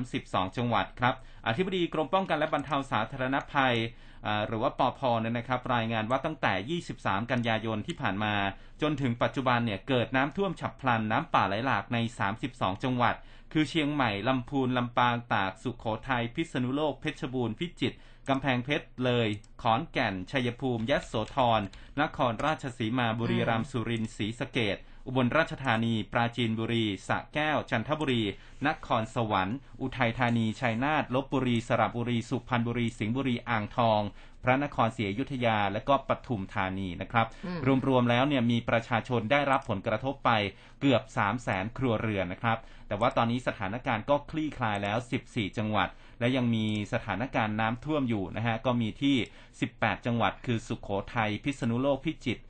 [0.00, 1.14] 32 จังหวัดครับ
[1.46, 4.07] อธิบดีกรมป้องกันและบรรเทาสาธารณภัยอ่า
[4.46, 8.34] หรือว่าปอพเนี่ยนะครับรายงานว่าตั้งแต่ 23 กันยายนที่ผ่านมา
[8.82, 11.98] จนถึงปัจจุบันเนี่ยเกิดน้ำท่วมฉับพลันน้ำป่าไหลหลากใน
[12.40, 13.14] 32 จังหวัด
[13.52, 17.96] คือเชียงใหม่ลำพูนลำปางตากสุขโขทัยพิษณุโลกเพชรบูรณ์พิจิตร
[18.28, 19.28] กำแพงเพชรเลย
[19.62, 21.60] ขอนแก่น ชัยภูมิยะโสธร
[22.00, 24.76] นครราชสีมาบุรีรัมย์สุรินทร์ศรีสะเกด
[25.08, 28.22] อุบลราชธานี ปราจีนบุรีสระแก้ว จันทบุรี
[28.66, 34.00] นครสวรรค์ อุทัยธานี ชัยนาท ลบบุรี สระบุรี สุพรรณบุรี สิงห์บุรี อ่างทอง
[34.42, 40.30] พระนครศรีอยุธยา และก็ปทุมธานีนะครับอืมรวมๆแล้วเนี่ยมีประชาชนได้รับผลกระทบไป
[40.80, 45.88] เกือบ 3 0 0แสนครัวเรือนนะครับ แต่ว่าตอนนี้สถานการณ์ก็คลี่คลายแล้ว 14 จังหวัด
[46.20, 49.16] และยังมีสถานการณ์น้ำท่วมอยู่นะฮะ ก็มีที่
[49.60, 52.47] 18 จังหวัด คือสุขโขทัย พิษณุโลก พิจิตรอ่า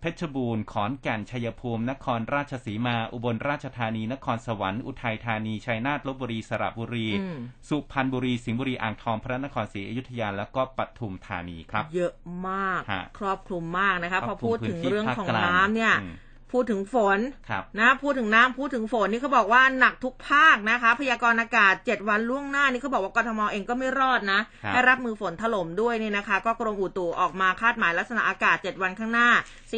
[0.00, 12.12] เพชรบูรณ์ขอนแก่นชัยภูมิ นครราชสีมา อุบลราชธานี นครสวรรค์อุทัยธานีชัยนาทลบบุรีสระบุรีอืมสุพรรณบุรีสิงห์บุรีอ่างทองพระนครศรีอยุธยาแล้วก็ปทุมธานีครับ เยอะ
[12.48, 16.14] มากฮะครอบคลุมมากนะคะคพรออบคลุมพูดถึงพื้นที่เรื่องภาคของกลางน้ำเนี่ยอืม
[16.52, 17.18] พูดถึงฝน
[17.50, 29.28] ครับนะพูดถึงน้ำพูดถึงฝนนี่เขาบอกว่าหนักทุกภาคนะคะ พยากรณ์อากาศ7วันล่วงหน้านี่เขาบอกว่ากทมเองก็ไม่รอดนะครับให้รับมือฝนถล่มด้วยนี่นะคะ ก็กรมอุตุออกมาคาดหมายลักษณะอากาศ7วันข้างหน้า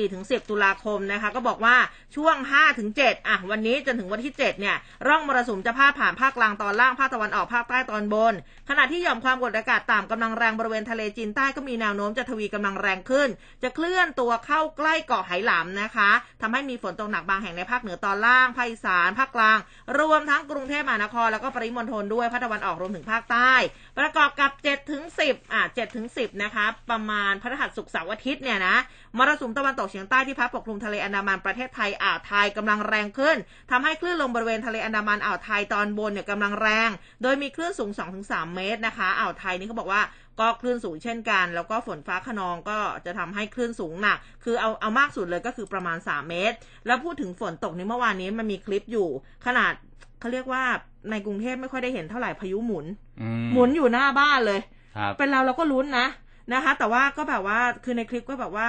[0.00, 1.76] 4-10ตุลาคมนะคะ ก็บอกว่า
[2.16, 2.36] ช่วง
[2.82, 8.34] 5-7อะวันนี้จนถึงวันที่7เนี่ยร่องมรสุมจะพาดผ่านภาคกลางตอนล่างภาคตะวันออกภาคใต้ตอนบน
[8.68, 13.28] ขณะที่หย่อมความกดอากาศต่ำกำลังแรงบริเวณทะเลจีนใต้ก็มีแนวโน้มจะทวีกำลังแรงขึ้น
[13.62, 16.10] จะเคลื่อนตัวเข้าใกล้เกาะไหหลำนะคะ
[16.42, 19.58] ทำให้มีฝนตกหนักบางแห่งในภาคเหนือตอนล่างภาคอีสานภาคกลาง
[19.98, 23.52] รวมทั้งกรุงเทพมหานครแล้วก็ปริมณฑลด้วยภาคตะวันออกรวมถึงภาคใต้
[23.98, 28.76] ประกอบกับ7ถึง10อะ7ถึง10นะคะประมาณพฤหัสศุกร์เสาร์อาทิตย์เนี่ยนะ
[29.18, 33.36] มรสุมตะวันตกเฉียงใต้ที่พัดปกคลุมทะเลอันดามันประเทศไทยอ่าวไทยกำลังแรงขึ้น
[33.70, 36.90] ทำให้คลื่นลมบริเวณทะเลอันดามันอ่าวไทยตอนบนเนี่ยกำลังแรง
[37.22, 37.90] โดยมีคลื่นสูง
[38.22, 40.02] 2-3 เมตรนะคะอ่าวไทยนี่เขาบอกว่า
[40.40, 49.08] ก็คลื่นสูงเช่นกัน แล้วก็ฝนฟ้าขนองก็จะทำให้คลื่นสูงหนัก คือเอาเอามากสุดเลยก็คือประมาณ 3 เมตร แล้วพูดถึงฝนตกนี่เมื่อวานนี้มันมีคลิปอยู่
[49.46, 49.72] ขนาด
[50.20, 50.62] เขาเรียกว่า
[51.10, 52.86] ในกรุงเทพไม่ค่อยได้เห็นเท่าไหร่พายุหมุน
[53.22, 54.60] อืหมุนอยู่หน้าบ้านเลย
[54.96, 56.06] ครับเป็นเราเราก็ลุ้นนะ
[56.52, 58.68] นะคะ แต่ว่าก็แบบว่าคือในคลิปก็แบบว่า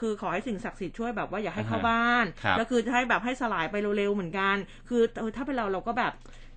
[0.00, 4.56] คือขอให้สิ่งศักดิ์สิทธิ์ช่วยแบบว่าอย่าให้เข้าอ่าฮะบ้านครับแล้วคือให้แบบให้สลายไปเร็วๆเหมือนกัน
[4.88, 6.12] คือเออถ้าเป็นเราเราก็แบบ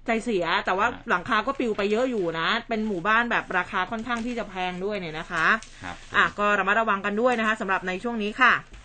[0.06, 5.46] ใจเสียแต่ว่าหลังคาก็ปลิวไปเยอะอยู่นะ เป็นหมู่บ้านแบบราคาค่อนข้างที่จะแพงด้วยเนี่ยนะคะ
[5.84, 8.79] ครับ อะก็ระมัดระวังกันด้วยนะคะสำหรับในช่วงนี้ค่ะครับ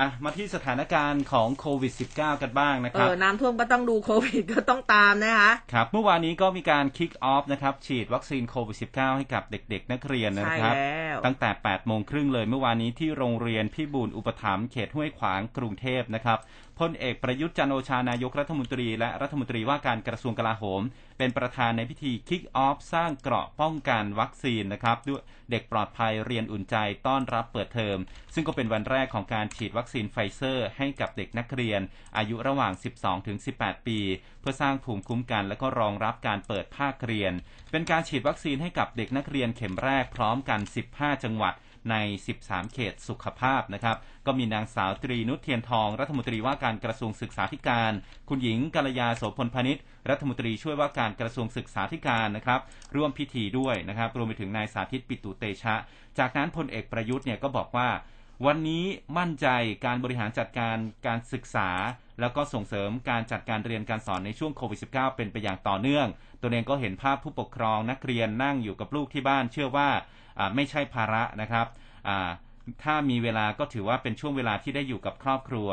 [0.00, 16.38] อะมาที่สถานการณ์ของโควิด -19 กันบ้างนะเอครับอน้ำท่วมก็ต้องดูโควิดก็ต้องตามนะคะครับเมื่อวานนี้ก็มีการคิกออฟนะครับฉีดวัคซีนโควิด -19 ให้กับเด็กๆ นักเรียนนะใช่ครับแล้วตั้งแต่8โมงครึ่งเลยเมื่อวานนี้ที่โรงเรียนพิบูลอุปถัมภ์เขตห้วยขวางกรุงเทพนะครับ
[16.80, 20.82] พลเอกประยุทธ์จันทร์โอชานายกรัฐมนตรี และรัฐมนตรีว่าการกระทรวงกลาโหม
[21.18, 26.76] เป็นประธานในพิธี Kick Off สร้างเกราะป้องกันวัคซีนนะครับด้วยเด็กปลอดภัยเรียนอุ่นใจ
[27.06, 27.98] ต้อนรับเปิดเทอม
[28.34, 31.80] ซึ่งก็เป็นวันแรกของการฉีดวัคซีนไฟเซอร์ ให้กับเด็กนักเรียน
[32.16, 33.98] อายุระหว่าง 12 ถึง 18 ปี
[34.40, 37.32] เพื่อสร้างภูมิคุ้มกัน และก็รองรับการเปิดภาคเรียน
[37.70, 40.60] เป็นการฉีดวัคซีนให้กับเด็กนักเรียนเข็มแรกพร้อมกัน
[40.92, 41.54] 15 จังหวัด
[41.90, 41.96] ใน
[42.36, 43.96] 13 เขตสุขภาพนะครับ
[44.26, 47.92] ก็มีนางสาวตรีนุชเทียนทอง รัฐมนตรีว่าการกระทรวงศึกษาธิการ
[48.28, 52.60] คุณหญิงกัลยาโสพลพนิษฐ์รัฐมนตรีช่วยว่าการกระทรวงศึกษาธิการนะครับ
[52.96, 55.74] ร่วมพิธีด้วยนะครับ รวมไปถึงนายสาธิตปิตุเตชะ
[56.18, 57.88] จากนั้นพลเอกประยุทธ์เนี่ยก็บอกว่า
[58.46, 58.84] วันนี้
[59.18, 59.46] มั่นใจ
[59.84, 61.70] การบริหารจัดการการศึกษา
[62.20, 66.06] แล้วก็ส่งเสริมการจัดการเรียนการสอนในช่วงโควิด -19 เป็นไปอย่างต่อเนื่อง
[66.42, 69.90] ตัวเองก็เห็นภาพผู้ปกครองนักเรียนนั่งอยู่กับลูกที่บ้านเชื่อว่า
[70.54, 71.66] ไม่ใช่ภาระนะครับ
[72.84, 75.68] ถ้ามีเวลาก็ถือว่าเป็นช่วงเวลาที่ได้อยู่กับครอบครัว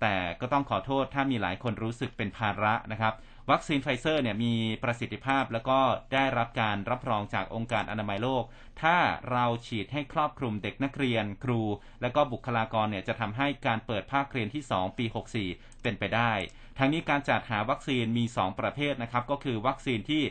[0.00, 3.14] แต่ก็ต้องขอโทษถ้ามีหลายคนรู้สึกเป็นภาระนะครับ
[3.50, 5.78] วัคซีนไฟเซอร์เนี่ยมีประสิทธิภาพแล้วก็
[6.14, 8.44] ได้รับการรับรองจากองค์การอนามัยโลก
[8.82, 8.96] ถ้า
[9.32, 11.60] เราฉีดให้ครอบคลุมเด็กนักเรียนครู
[12.02, 15.04] และก็บุคลากรเนี่ยจะทำให้การเปิดภาคเรียนที่ 2 ปี
[15.44, 16.32] 64 เป็นไปได้
[16.78, 20.22] ทั้งนี้การจัดหาวัคซีนมี 2 ประเภทนะครับ ก็คือวัคซีนที่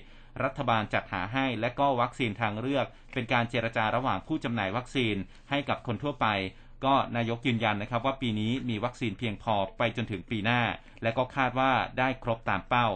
[0.44, 5.16] รัฐบาลจัดหาให้และก็วัคซีนทางเลือก เป็นการเจรจาระหว่างผู้จำหน่ายวัคซีน
[5.50, 6.28] ให้กับคนทั่วไป
[6.86, 10.62] ก็นายกยืนยันนะครับว่าปีนี้มีวัคซีนเพียงพอไปจนถึงปีหน้า
[11.04, 12.88] และก็คาดว่าได้ครบตามเป้า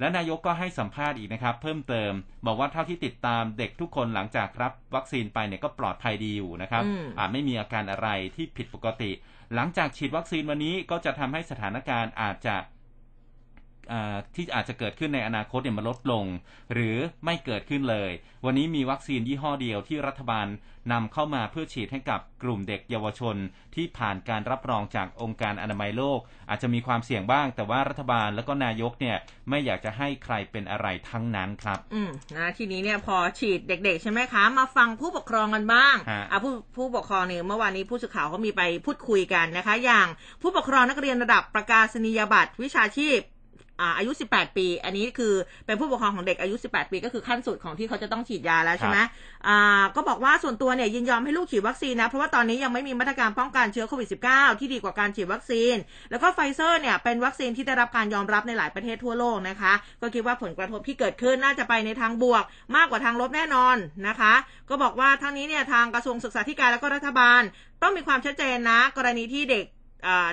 [0.00, 2.12] และนายกก็ให้สัมภาษณ์อีกนะครับ เพิ่มเติม
[2.46, 9.10] บอกว่าเท่าที่ติดตามเด็กทุกคนหลังจากรับวัคซีนไปเนี่ยก็ปลอดภัยดีอยู่นะครับอืมอาจไม่มีอาการอะไรที่ผิดปกติ
[9.54, 12.73] หลังจากฉีดวัคซีนวันนี้ก็จะทำให้สถานการณ์อาจจะอ่า
[14.34, 16.24] ที่อาจจะเกิดขึ้นในอนาคตเนี่ยมันลดลง
[16.72, 18.10] หรือไม่เกิดขึ้นเลย
[18.44, 20.46] วันนี้มีวัคซีนยี่ห้อเดียวที่รัฐบาล
[20.92, 23.36] นำเข้ามาเพื่อฉีดให้กับกลุ่มเด็กเยาวชน
[23.74, 29.16] ที่ผ่านการรับรองจากองค์การอนามัยโลก อาจจะมีความเสี่ยงบ้าง แต่ว่ารัฐบาลแล้วก็นายกเนี่ย
[29.48, 40.06] ไม่อยากจะให้ใครเป็นอะไรทั้งนั้นครับ อืมนะทีนี้เนี่ยพอฉีดเด็ก ๆ ใช่ไหมคะ มาฟังผู้ปกครองกันบ้างฮะอะผู้ผู้ปกครองเนี่ยเมื่อวานนี้ผู้สื่อข่าวเขามีไปพูดคุยกันนะคะ อย่าง
[40.42, 43.20] ผู้ปกครองนักเรียนระดับประกาศนียบัตรวิชาชีพ
[43.80, 45.34] อ่าอายุ 18 ปี อันนี้คือ
[45.66, 48.98] เป็นผู้ปกครองของเด็กอายุ 18 ปี ก็คือขั้นสุดของที่เขาจะต้องฉีดยาแล้วใช่ไหม
[49.46, 55.74] อ่าก็บอกว่าส่วนตัวเนี่ยยินยอมให้ลูกฉีดวัคซีนนะ เพราะว่าตอนนี้ยังไม่มีมาตรการป้องกันเชื้อโควิด -19 ที่ดีกว่าการฉีดวัคซีน
[56.10, 62.44] แล้วก็ไฟเซอร์เนี่ยเป็นวัคซีนที่ได้รับการยอมรับในหลายประเทศทั่วโลกนะคะ ก็คิดว่าผลกระทบที่เกิดขึ้นน่าจะไปในทางบวก
[62.76, 63.76] มากกว่าทางลบแน่นอน
[64.08, 64.34] นะคะ
[64.68, 67.42] ก็บอกว่าทั้งนี้เนี่ยทางกระทรวงศึกษาธิการแล้วก็รัฐบาล
[67.82, 69.64] ต้องมีความชัดเจนนะ กรณีที่เด็ก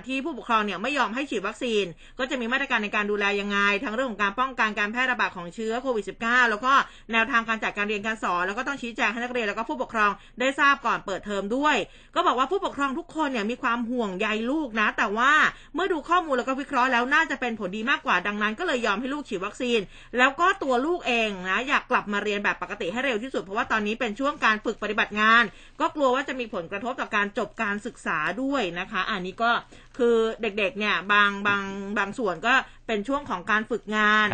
[0.07, 1.85] ที่ผู้ปกครองเนี่ยไม่ยอมให้ฉีดวัคซีน
[2.19, 6.73] ก็จะมีมาตรการในการดูแลยังไง ทั้งเรื่องของการป้องกันการแพร่ระบาดของเชื้อโควิด -19 แล้วก็
[7.11, 11.75] แนวทางการจัดการเรียนการสอน แล้วก็ต้องชี้แจงให้นักเรียนแล้วก็ผู้ปกครองได้ทราบก่อนเปิดเทอมด้วย
[12.15, 15.33] ก็บอกว่าผู้ปกครองทุกคนเนี่ยมีความห่วงใยลูกนะ แต่ว่า
[15.75, 19.79] เมื่อดูข้อมูลแล้วก็วิเคราะห์แล้วน่าจะเป็นผลดีมากกว่าดังนั้น ก็เลยยอมให้ลูกฉีดวัคซีน
[20.17, 25.43] แล้วก็ตัวลูกเองนะอยากกลับมาเรียนแบบปกติให้เร็วที่สุดเพราะว่าตอนนี้เป็นช่วงการฝึกปฏิบัติงาน
[25.81, 29.51] ก็กลัวว่าจะมีผลกระทบต่อการจบการศึกษาด้วยนะคะ อันนี้ก็
[29.97, 31.63] คือเด็กๆเนี่ยบางบาง
[31.97, 32.53] บางส่วนก็
[32.87, 34.27] เป็นช่วงของการฝึกงาน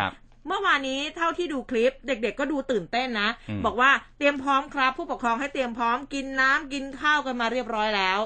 [0.46, 3.28] เมื่อวานนี้เท่าที่ดูคลิปเด็กๆก็ดูตื่นเต้นนะ
[3.66, 8.18] บอกว่าเตรียมพร้อมครับ ผู้ปกครองให้เตรียมพร้อมกินน้ำกินข้าวกันมาเรียบร้อยแล้ว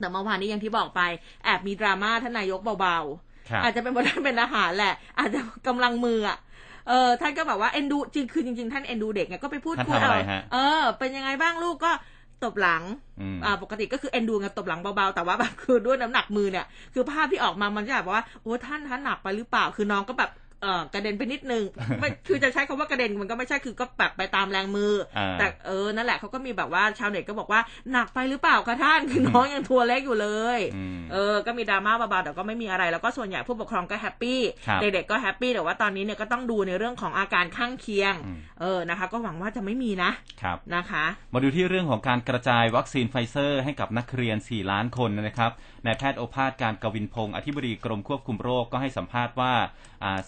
[0.00, 1.00] แต่เมื่อวานนี้อย่างที่บอกไป
[1.44, 6.38] แอบมีดราม่าท่านนายกเบาๆอาจจะเป็นเพราะท่านเป็นอาหารแหละ อาจจะกำลังมืออะ
[6.88, 9.98] เออท่านก็แบบว่าเอ็นดูจริงคือจริง ๆ ท่านเอ็นดูเด็กไงก็ไปพูดคุย
[10.52, 11.92] เออ เป็นยังไงบ้างลูกก็
[12.44, 12.82] ตบหลัง
[13.44, 20.30] อ่าปกติก็คือเอ็นดูกันตบหลังเบาๆ แต่ว่าแบบคือด้วยน้ำหนักมือเนี่ย คือภาพที่ออกมามันจะแบบว่าโอ้ท่านท่านหนักไปหรือเปล่า คือน้องก็แบบ
[20.62, 21.64] เออกระเด็นไปนิดนึง
[22.00, 24.92] ไม่คือจะใช้คำว่ากระเด็นมันก็ไม่ใช่คือก็แบบไปตามแรงมือ
[25.38, 27.60] แต่เออนั่นแหละเขาก็มีแบบว่าชาวเน็ตก็บอกว่า
[27.92, 30.60] หนักไปหรือเปล่าคะท่านคือน้องยังตัวเล็กอยู่เลย
[31.12, 34.40] เออก็มีดราม่าเบาๆแต่ก็ไม่มีอะไรแล้วก็ส่วนใหญ่ผู้ปกครองก็ happy
[34.80, 38.14] เด็กๆก็ happy แต่ว่าตอนนี้เนี่ยก็ต้องดูในเรื่องของอาการข้างเคียง
[38.60, 40.10] เออนะคะ ก็หวังว่าจะไม่มีนะ
[40.42, 45.52] ครับนะคะ มาดูที่เรื่องของการกระจายวัคซีนไฟเซอร์ให้กับนักเรียน 4 ล้านคนนะครับ
[45.86, 49.52] นายแพทย์โอภาสการย์กวินพงศ์อธิบดีกรมควบคุมโรคก็ให้สัมภาษณ์ว่า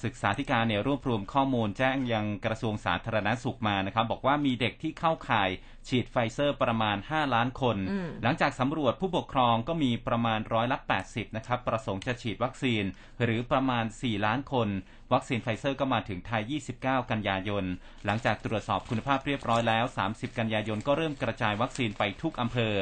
[0.05, 5.51] ศึกษาธิการเนี่ยรวบรวมข้อมูลแจ้งยังกระทรวงสาธารณสุขมานะครับ บอกว่ามีเด็กที่เข้าข่าย
[5.89, 7.77] ฉีดไฟเซอร์ประมาณ 5 ล้านคน
[8.23, 12.85] หลังจากสำรวจผู้ปกครองก็มีประมาณร้อยละ 80 นะครับ ประสงค์จะฉีดวัคซีน
[13.23, 14.69] หรือประมาณ 4 ล้านคน
[15.13, 17.65] วัคซีนไฟเซอร์ก็มาถึงไทย 29 กันยายน
[18.07, 22.75] หลังจากตรวจสอบคุณภาพเรียบร้อยแล้ว 30 กันยายนก็เริ่มกระจายวัคซีนไปทุกอำเภอ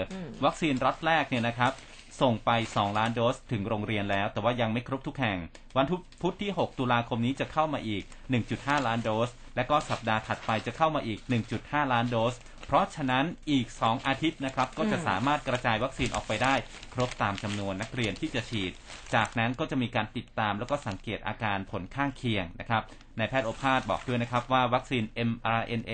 [0.45, 1.73] วัคซีนล็อตแรกเนี่ยนะครับ
[2.20, 5.38] ส่งไป 2 ล้านโดสถึงโรงเรียนแล้ว แต่ว่ายังไม่ครบทุกแห่ง
[5.77, 5.87] วัน
[6.22, 8.03] พุธที่ 6 ตุลาคมนี้จะเข้ามาอีก
[8.44, 11.18] 1.5 ล้านโดส และก็สัปดาห์ถัดไปจะเข้ามาอีก
[11.57, 12.35] 1.5 ล้านโดส
[12.66, 16.55] เพราะฉะนั้นอีก 2 อาทิตย์นะครับ ก็จะสามารถกระจายวัคซีนออกไปได้
[16.94, 18.72] ครบตามจำนวนนักเรียนที่จะฉีด
[19.14, 22.83] จากนั้นก็จะมีการติดตามแล้วก็สังเกตอาการผลข้างเคียงนะครับ
[23.18, 25.92] นายแพทย์โอภาสบอกด้วยนะครับว่าวัคซีน mRNA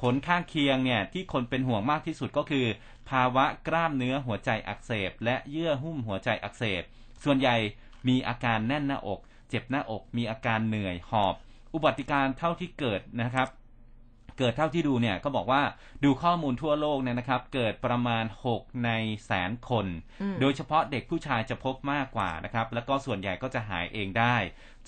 [0.00, 2.66] ผลข้างเคียงเนี่ยที่คนเป็นห่วงมากที่สุดก็คือ
[3.10, 6.82] ภาวะกล้ามเนื้อหัวใจอักเสบ และเยื่อหุ้มหัวใจอักเสบ
[7.24, 7.56] ส่วนใหญ่
[8.08, 11.34] มีอาการแน่นหน้าอก เจ็บหน้าอก มีอาการเหนื่อยหอบ
[11.74, 13.48] อุบัติการเท่าที่เกิดนะครับ
[14.38, 15.62] เกิดเท่าที่ดูเนี่ยก็บอกว่า
[16.04, 18.90] ดูข้อมูลทั่วโลกเนี่ยนะครับ เกิดประมาณ 6 ใน
[19.26, 19.86] แสนคน
[20.40, 24.36] โดยเฉพาะเด็กผู้ชายจะพบมากกว่านะครับ แล้วก็ส่วนใหญ่ก็จะหายเองได้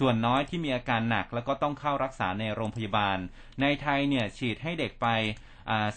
[0.01, 3.19] ส่วนน้อยที่มีอาการหนักแล้วก็ต้องเข้ารักษาในโรงพยาบาล
[3.61, 5.07] ในไทยเนี่ยฉีดให้เด็กไป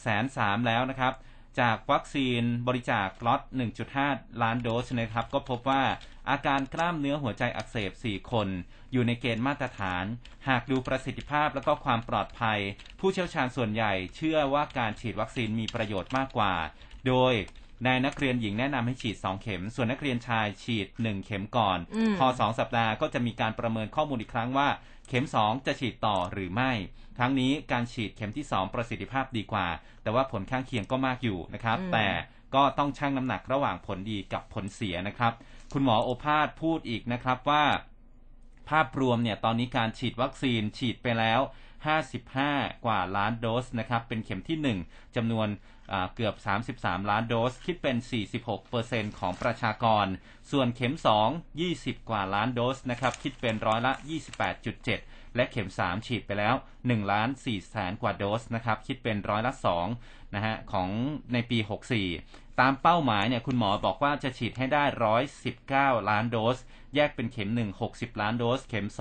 [0.02, 1.14] แสนสามแล้วนะครับ
[1.60, 3.42] จากวัคซีนบริจาคล็อต
[3.92, 5.84] 1.5 ล้านโดสนะครับ ก็พบว่า
[6.30, 8.48] อาการกล้ามเนื้อหัวใจอักเสบ 4 คน
[8.92, 10.06] อยู่ในเกณฑ์มาตรฐาน
[10.48, 12.60] หากดูประสิทธิภาพและก็ความปลอดภัย
[13.00, 16.54] ผู้เชี่ยวชาญส่วนใหญ่เชื่อว่าการฉีดวัคซีนมีประโยชน์มากกว่า
[17.08, 17.34] โดย
[17.86, 21.80] นายนักเรียนหญิงแนะนำให้ฉีด 2 เข็ม ส่วนนักเรียนชายฉีด 1 เข็มก่อน
[22.20, 24.68] พอ 2 สัปดาห์ก็จะมีการประเมินข้อมูลอีกครั้งว่า
[25.08, 26.72] เข็ม 2 จะฉีดต่อหรือไม่
[27.20, 29.68] ทั้งนี้การฉีดเข็มที่ 2 ประสิทธิภาพดีกว่า
[30.04, 32.08] แต่ว่าผลข้างเคียงก็มากอยู่นะครับ แต่
[32.56, 35.34] ก็ต้องชั่งน้ำหนักระหว่างผลดีกับผลเสียนะครับ
[35.74, 37.64] คุณหมอโอภาสพูดอีกนะครับว่า
[38.70, 41.42] ภาพรวมเนี่ยตอนนี้การฉีดวัคซีนฉีดไปแล้ว
[42.14, 45.48] 55 กว่าล้านโดสนะครับ เป็นเข็มที่ 1จำนวน
[46.16, 46.36] เกือบ
[46.74, 47.98] 33 ล้านโดส คิดเป็น
[48.58, 50.06] 46%ของประชากร
[50.52, 50.96] ส่วนเข็ม
[51.30, 53.94] 2 20 กว่าล้านโดสนะครับ คิดเป็นร้อยละ
[54.56, 59.54] 28.7 และเข็ม 3 ฉีดไปแล้ว1ล้าน4แสนกว่าโดสนะครับคิดเป็นร้อยละ
[59.94, 60.90] 2นะฮะของ
[61.34, 61.58] ในปี
[62.10, 64.84] 64 ตามเป้าหมายเนี่ยคุณหมอบอกว่าจะฉีดให้ได้
[65.46, 66.58] 119 ล้านโดส
[66.96, 68.98] แยกเป็นเข็ม 1 60 ล้านโดส เข็ม 2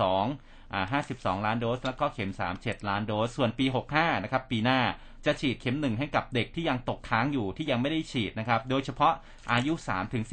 [0.71, 4.81] 52 ล้านโดส แล้วก็เข็ม 3 7 ล้านโดส ส่วนปี 65 นะครับปีหน้า
[5.25, 9.13] จะฉีดเข็มหนึ่งให้กับเด็กที่ยังตกค้างอยู่ที่ยังไม่ได้ฉีดนะครับ โดยเฉพาะ
[9.51, 10.23] อายุ 3 ถึง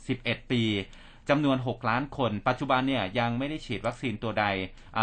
[0.00, 0.62] 11 ปี
[1.28, 4.46] จำนวน 6 ล้านคน ปัจจุบันเนี่ยยังไม่ได้ฉีดวัคซีนตัวใด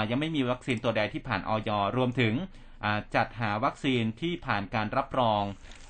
[0.09, 2.33] ยังไม่มีวัคซีนตัวใดที่ผ่านออยรวมถึง
[2.83, 5.43] อ่าจัดหาวัคซีนที่ผ่านการรับรอง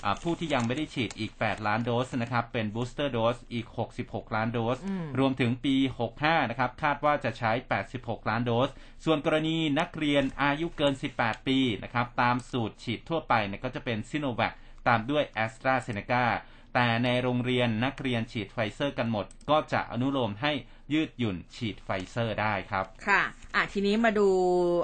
[0.06, 3.68] อาผู้ที่ยังไม่ได้ฉีดอีก 8 ล้านโดสนะครับ เป็น booster dose อีก
[4.02, 5.76] 66 ล้านโดสอืมรวมถึงปี
[6.14, 7.52] 65 นะครับ คาดว่าจะใช้
[7.92, 8.70] 86 ล้านโดส
[9.06, 14.54] ส่วนกรณีนักเรียนอายุเกิน 18 ปีนะครับ ตามสูตรฉีดทั่วไปเนี่ยก็จะเป็นซิโนแวค
[14.88, 16.26] ตามด้วยแอสตราเซเนกา
[16.74, 20.52] แต่ในโรงเรียนนักเรียนฉีดไฟเซอร์กันหมด ก็จะอนุโลมให้
[20.94, 23.22] ยืดหยุ่นฉีดไฟเซอร์ได้ครับ ค่ะ
[23.56, 24.28] อะทีนี้มาดู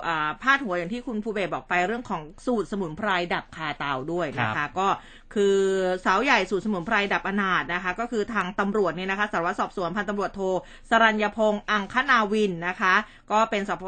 [0.07, 4.87] อ่าพาดหัวอย่างที่คุณภูเบศบอกไปเรื่องของสูตรสมุนไพรดับคาเตาด้วยนะครัคะบก็
[5.33, 5.59] คือ
[6.05, 10.41] สาวใหญ่สูตรสมุนไพรดับอนาถนะคะ ก็คือทางตำรวจเนี่ยนะคะสารวัตรสอบสวนพันตำรวจโท
[10.89, 12.93] สรัญญพงษ์อังคณาวินนะคะ
[13.31, 13.85] ก็เป็นสพ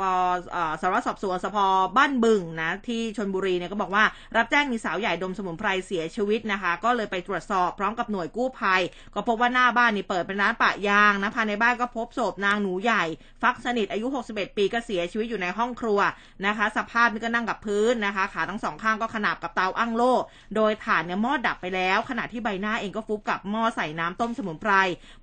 [0.52, 1.58] เอ่อสารวัตรสอบสวนสพ
[1.97, 4.04] บ้านบึงนะที่ชนบุรีเนี่ยก็บอกว่า
[4.38, 8.82] รับแจ้งมีสาวใหญ่ดมสมุนไพรเสียชีวิตนะคะ ก็เลยไปตรวจสอบพร้อมกับหน่วยกู้ภัย
[9.13, 13.04] ก็พบว่าหน้าบ้านนี่เปิดเป็นร้านปะยางนะภายในบ้านก็พบศพนางหนูใหญ่
[13.41, 16.00] ฟักสนิทอายุ 61 ปีก็เสียชีวิตอยู่ในห้องครัว
[16.45, 20.13] นะคะ สภาพนี่ก็นั่งกับพื้นนะคะ ขาทั้งสองข้างก็ขนาบกับเตาอั้งโล่
[20.56, 24.74] โดยถ่านเนี่ยม้อดับไปแล้ว ขณะที่ใบหน้าเองก็ฟุบกับหม้อใส่น้ำต้มสมุนไพร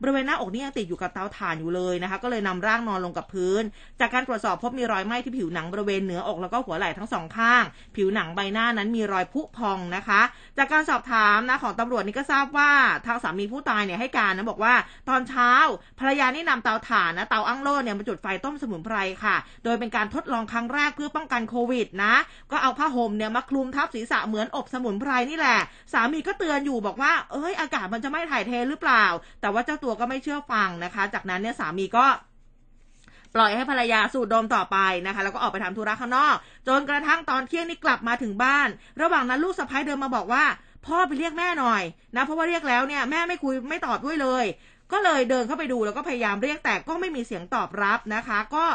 [0.01, 3.63] บริเวณหน้าอกนี่ยังติดอยู่กับเตาถ่านอยู่เลยนะคะ ก็เลยนำร่างนอนลงกับพื้น
[4.01, 7.63] จากการตรวจสอบพบมีรอยไหม้ที่ผิวหนังบริเวณเหนืออกแล้วก็หัวไหล่ทั้งสองข้าง
[7.97, 10.21] ผิวหนังใบหน้านั้นมีรอยผุพองนะคะ
[10.59, 12.71] จากการสอบถามนะของตำรวจนี่ก็ทราบว่า
[13.07, 14.75] ทางสามีผู้ตายเนี่ยให้การนะบอกว่า
[15.09, 15.51] ตอนเช้า
[15.99, 22.15] ภรรยานี่นำเตาถ่านนะเตาอั้งโล่เนี่ยมาจุดไฟต้มสมุนไพรค่ะ โดยเป็นการทดลองครั้งแรกเพื่อป้องกันโควิดนะ
[22.51, 25.59] ก็เอาผ้าห่มเนี่ยมาคลุมทับศีรษะเหมือนอบสมุนไพรนี่แหละ
[25.95, 29.05] สามีก็เตือนอยู่บอกว่า เอ้ยอากาศมันจะไม่ถ่ายเทหรือเปล่า
[29.41, 32.07] แต่ว่าเจ้าตัวก็ไม่เชื่อฟังนะคะ จากนั้นเนี่ยสามีก็
[33.35, 36.37] ปล่อยให้ภรรยาสูดดมต่อไปนะคะ แล้วก็ออกไปทำธุระข้างนอก
[36.69, 38.69] จนกระทั่งตอนเที่ยงนี่กลับมาถึงบ้าน
[39.03, 40.45] ระหว่างนั้นลูกสะพ้ายเดินมาบอกว่า
[40.87, 41.83] พ่อไปเรียกแม่หน่อย
[42.17, 44.45] นะเพราะว่าเรียกแล้วเนี่ยแม่ไม่คุยไม่ตอบด้วยเลย
[44.93, 48.67] ก็เลยเดินเข้าไปดูแล้วก็พยายามเรียกแต่ก็ไม่มีเสียงตอบรับนะคะ ก็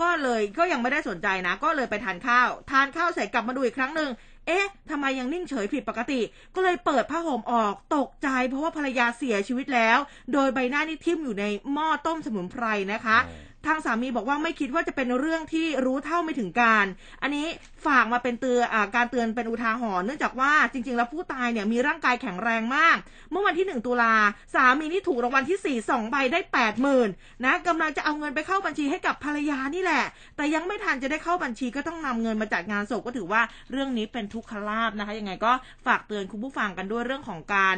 [0.00, 4.10] ก็เลยก็ยังไม่ได้สนใจนะ ก็เลยไปทานข้าว ทานข้าวเสร็จกลับมาดูอีกครั้งหนึ่ง
[4.48, 6.20] เอ๊ะทำไมยังนิ่งเฉยผิดปกติ
[6.54, 9.98] ก็เลยเปิดผ้าห่มออกตกใจเพราะว่าภรรยาเสียชีวิตแล้ว
[10.32, 13.18] โดยใบหน้านี่ทิ่มอยู่ในหม้อต้มสมุนไพรนะคะ
[13.66, 16.86] ทางสามีบอกว่าไม่คิดว่าจะเป็นเรื่องที่รู้เท่าไม่ถึงการ
[17.22, 17.46] อันนี้
[17.86, 22.96] ฝากมาเป็นเตือนอการเตือนเป็นอุทาหรณ์เนื่องจากว่าจริง ๆ แล้วผู้ตายเนี่ยมีร่างกายแข็งแรงมาก
[23.30, 24.14] เมื่อวันที่หนึ่งตุลา
[24.54, 27.08] สามีนี่ถูกรางวัลที่สี่สองใบได้แปดหมื่น
[27.44, 30.04] นะกำลังจะเอาเงินไปเข้าบัญชีให้กับภรรยานี่แหละ
[30.36, 35.52] แต่ยังไม่ทันจะได้เข้าบัญชีก็ต้องนำเงินมาจัดงานศพก็ถือว่าเรื่องนี้เป็นทุกขลาบนะคะยังไงก็
[35.86, 37.76] ฝากเตือนคุณผู้ฟังกันด้วยเรื่องของการ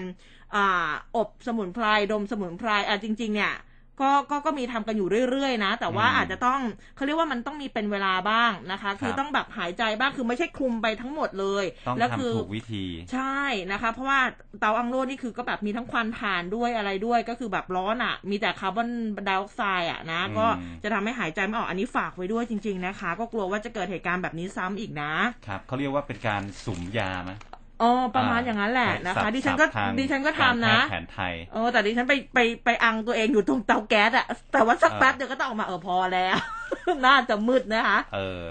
[0.54, 0.56] อ
[1.16, 3.54] อบสมุนไพรดมสมุนไพรอะจริง ๆ เนี่ย
[4.02, 6.60] ก็ก็ก็มีทำกันอยู่เรื่อยๆ นะ แต่ว่าอืมอาจจะต้อง
[6.96, 13.40] เขาเรียกว่ามันต้องมีเป็นเวลาบ้างนะคะ คือครับต้องแบบหายใจบ้างคือไม่ใช่คลุมไปทั้งหมดเลยต้องแล้วคืทำถูกวิธีใช่
[13.72, 14.20] นะคะ เพราะว่า
[14.60, 18.88] เตาอังโล่นี่คือก็แบบมีทั้งควันถ่านด้วยอะไรด้วยก็คือแบบร้อนอะ มีแต่คาร์บอน
[19.24, 20.46] ไดออกไซด์อะนะอืมก็
[20.82, 25.12] จะทำให้หายใจไม่ออกอันนี้ฝากไว้ด้วยจริง ๆนะคะ ก็กลัวว่าจะเกิดเหตุการณ์แบบนี้ซ้ำอีกนะ
[25.46, 27.32] ครับเขาเรียกว่าเป็นการสุ่มยาไหม
[27.82, 36.36] อ๋อประมาณอย่างนั้นแหละนะคะ ดิฉันก็ศัพท์ทางดิฉันก็ทำนะการแพทย์แผนไทยเออแต่ดิฉันไปไปไปอังตัวเองอยู่ตรงเตาแก๊สอะแต่ว่าสักเออแป๊บเดียวก็ต้องออกมาเออพอแล้ว
[37.06, 38.48] น่าจะมืดนะคะ เออ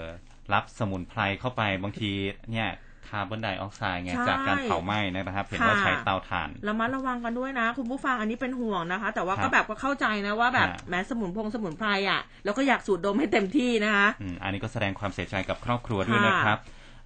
[0.52, 2.10] รับสมุนไพรเข้าไปบางที
[2.52, 2.68] เนี่ย
[3.08, 16.58] คาร์บอนไดออกไซด์ไงใช่จากการเผาไหม้นะครับ เห็นว่าค่ะใช้เตาถ่านระมัดระวังกันด้วยนะ คุณผู้ฟังอันนี้เป็นห่วงนะคะ แต่ว่าครับก็แบบก็เข้าใจนะว่าแบบฮะแม้สมุนพงสมุนไพรอะแล้วก็อยากสูดดมให้เต็มที่นะคะอืมอันนี้ก็แสดงความเสียใจกับครอบครัวด้วยค่ะนะครับ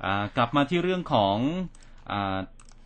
[0.04, 1.83] อ่ากลับมาที่เรื่องของอา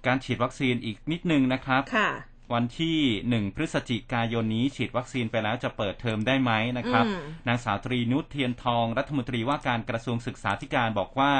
[0.06, 2.10] การฉีดวัคซีนอีกนิดนึงนะครับค่ะ
[2.54, 2.98] วันที่
[3.32, 11.32] 1พฤศจิกายนนี้ฉีดวัคซีนไปแล้วจะเปิดเทอมได้ไหมนะครับอืมนางสาวตรีนุชเทียนทอง รัฐมนตรีว่าการกระทรวงศึกษาธิการบอกว่า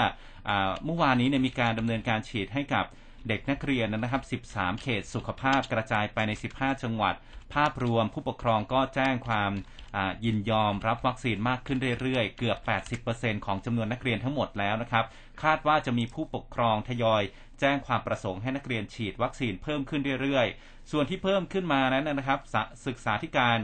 [0.49, 2.85] อ่าเมื่อวานนี้เนี่ยมีการดำเนินการฉีดให้กับ
[3.29, 7.15] เด็กนักเรียนนะครับ 13 เขตสุขภาพกระจายไปใน 15 จังหวัด
[7.55, 9.53] ภาพรวมผู้ปกครองก็แจ้งความ
[9.97, 12.59] อ่ายินยอมรับวัคซีนมากขึ้นเรื่อยๆ เกือบ
[13.03, 15.05] 80%ของจำนวนนักเรียนทั้งหมดแล้วนะครับ
[15.43, 17.23] คาดว่าจะมีผู้ปกครองทยอย
[17.61, 22.41] แจ้งความประสงค์ให้นักเรียนฉีดวัคซีนเพิ่มขึ้นเรื่อยๆ ส่วนที่เพิ่มขึ้นมานั้นนะครับ
[22.87, 23.61] ศึกษาธิการ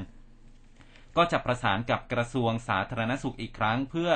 [1.17, 4.11] ก็จะประสานกับกระทรวงสาธารณสุขอีกครั้ง เพื่อ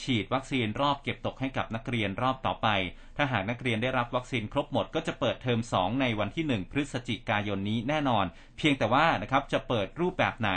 [0.00, 2.68] ฉีดวัคซีนรอบเก็บตกให้กับนักเรียนรอบต่อไป
[3.16, 8.24] ถ้าหากนักเรียนได้รับวัคซีนครบหมด ก็จะเปิดเทอม 2 ในวันที่ 1 พฤศจิกายนนี้แน่นอน
[8.58, 10.50] เพียงแต่ว่านะครับจะเปิดรูปแบบไหน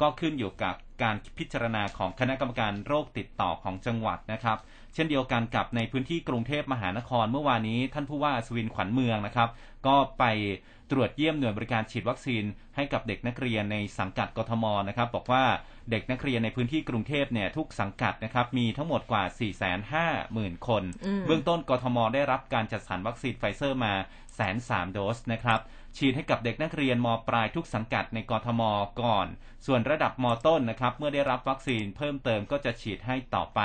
[0.00, 4.58] ก็ขึ้นอยู่กับการพิจารณาของคณะกรรมการโรคติดต่อของจังหวัดนะครับ
[4.98, 9.48] ช่นเดียวกันกับในพื้นที่กรุงเทพมหานครเมื่อวานนี้ ท่านผู้ว่าอัศวินขวัญเมืองนะครับ
[9.86, 10.24] ก็ไป
[10.90, 12.44] ตรวจเยี่ยมหน่วยบริการฉีดวัคซีน
[12.76, 15.44] ให้กับเด็กนักเรียนในสังกัดกทมนะครับบอกว่า
[15.90, 19.24] เด็กนักเรียนในพื้นที่กรุงเทพเนี่ยทุกสังกัดนะครับมีทั้งหมดกว่า
[20.54, 23.92] 450,000 คนอืมเบื้องต้นกทมได้รับการจัดสรรวัคซีนไฟเซอร์มา
[24.34, 25.60] แสนสามโดสนะครับ
[25.96, 28.62] ฉีดให้กับเด็กนักเรียนมปลายทุกสังกัดในกทม
[29.02, 29.26] ก่อน
[29.66, 33.60] ส่วนระดับมต้นนะครับ เมื่อได้รับวัคซีนเพิ่มเติมก็จะฉีดให้ต่อไป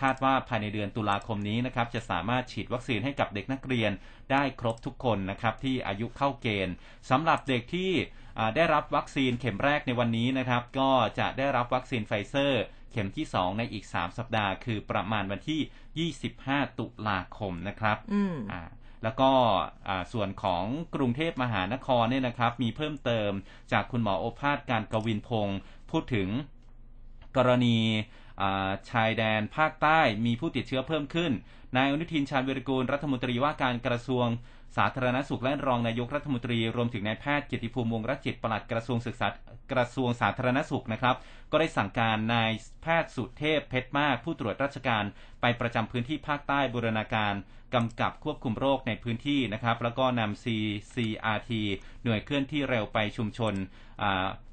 [0.00, 3.92] คาดว่าภายในเดือนตุลาคมนี้นะครับจะสามารถฉีดวัคซีนให้กับเด็กนักเรียน
[4.32, 6.74] ได้ครบทุกคนนะครับที่อายุเข้าเกณฑ์
[7.10, 7.92] สำหรับเด็กที่
[8.56, 18.62] ได้รับวัคซีนเข็มแรกในวันนี้นะครับ ก็จะได้รับวัคซีนไฟเซอร์ เข็มที่ 2 ในอีก 3 สัปดาห์ คือประมาณวันที่ 25 ตุลาคมนะครับ อืมอ่า
[19.02, 19.30] แล้วก็
[20.12, 23.30] ส่วนของกรุงเทพมหานครเนี่ยนะครับ มีเพิ่มเติม
[23.72, 25.58] จากคุณหมอโอภาสการย์กวินพงศ์
[25.90, 26.28] พูดถึง
[27.36, 27.78] กรณี
[28.90, 31.32] ชายแดนภาคใต้มีผู้ติดเชื้อเพิ่มขึ้น
[31.76, 34.26] นายอนุทินชาญวีรกูลรัฐมนตรีว่าการกระทรวง
[34.76, 39.28] สาธารณสุขและรองนายกรัฐมนตรีรวมถึงนายแพทย์เกียรติภูมิวงศ์รัจิตปลัดกระทรวงศึกษา
[39.72, 41.16] กระทรวงสาธารณสุขนะครับ
[41.52, 42.50] ก็ได้สั่งการนาย
[42.82, 45.04] แพทย์สุเทพเพชรมาก ผู้ตรวจราชการ
[45.40, 47.34] ไปประจำพื้นที่ภาคใต้บูรณาการ
[47.74, 51.50] กำกับควบคุมโรคในพื้นที่นะครับ แล้วก็นำ CCRT
[52.04, 53.54] หน่วยเคลื่อนที่เร็วไปชุมชน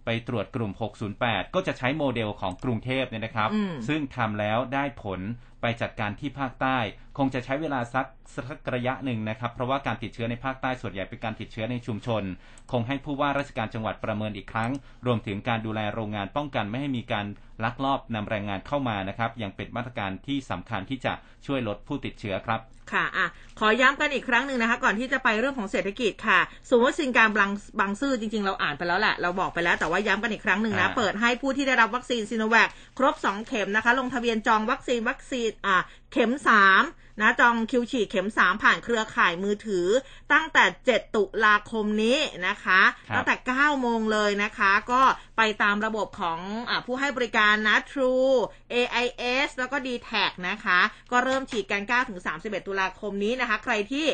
[0.05, 0.71] ไปตรวจกลุ่ม
[1.13, 3.49] 608 ก็จะใช้โมเดลของกรุงเทพเนี่ยนะครับ
[3.87, 5.19] ซึ่งทำแล้วได้ผล
[5.61, 6.77] ไปจัดการที่ภาคใต้
[7.19, 12.23] คงจะใช้เวลาสักสักระยะหนึ่งนะครับ เพราะว่าการติดเชื้อในภาคใต้ส่วนใหญ่เป็นการติดเชื้อในชุมชน
[12.71, 14.71] คงให้ผู้ว่าราชการจังหวัดประเมินอีกครั้ง
[15.05, 17.25] รวมถึงการดูแลโรงงานป้องกันไม่ให้มีการ
[17.63, 21.13] ลักลอบนำแรงงานเข้ามานะครับยังเป็นมาตรการที่สำคัญที่จะ
[21.45, 22.59] ช่วยลดผู้ติดเชื้อครับ
[22.91, 23.27] ค่ะอะ
[23.59, 26.39] ขอย้ำกันอีกครั้งหนึ่งนะคะ ก่อนที่จะไปเรื่องของเศรษฐกิจค่ะ
[26.69, 35.75] สมมติสินการบางบางซื่อจริง ๆ เราอ่านไปแล้วแหละ เราบอกไปแล้วแต่ว่าย้ำกันอีกครั้งหนึ่งนะ เปิดให้ผู้ที่ได้รับวัคซีนซีโนแวคครบ 2 เข็มนะคะ ลงทะเบียนจองวัคซีนวัคซีนอ่า
[36.11, 39.87] เข็ม3นะจองคิวฉีดเข็ม3ผ่านเครือข่ายมือถือ
[40.33, 42.81] ตั้งแต่ 7 ตุลาคมนี้นะคะ
[43.15, 45.01] ตั้งแต่ 9 โมงเลยนะคะ ก็
[45.37, 46.39] ไปตามระบบของ
[46.69, 48.33] อผู้ให้บริการนะ True
[48.73, 50.11] AIS แล้วก็ d t แท
[50.49, 50.79] นะคะ
[51.11, 54.05] ก็เริ่มฉีดกัน9ถึง 31 ตุลาคมนี้นะคะ ใครที่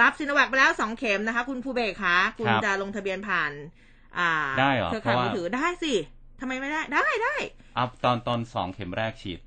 [0.00, 3.52] รับซิโนแวคไปแล้ว 2 เข็มนะคะ คุณผู้เบกคะคุณจะลงทะเบียนผ่าน
[4.58, 5.94] ได้เหรอเครือข่ายมือถือได้สิ
[6.40, 7.36] ทำไมไม่ได้ได้ได้
[7.78, 9.40] อัพตอนตอนสองเข็มแรกฉีด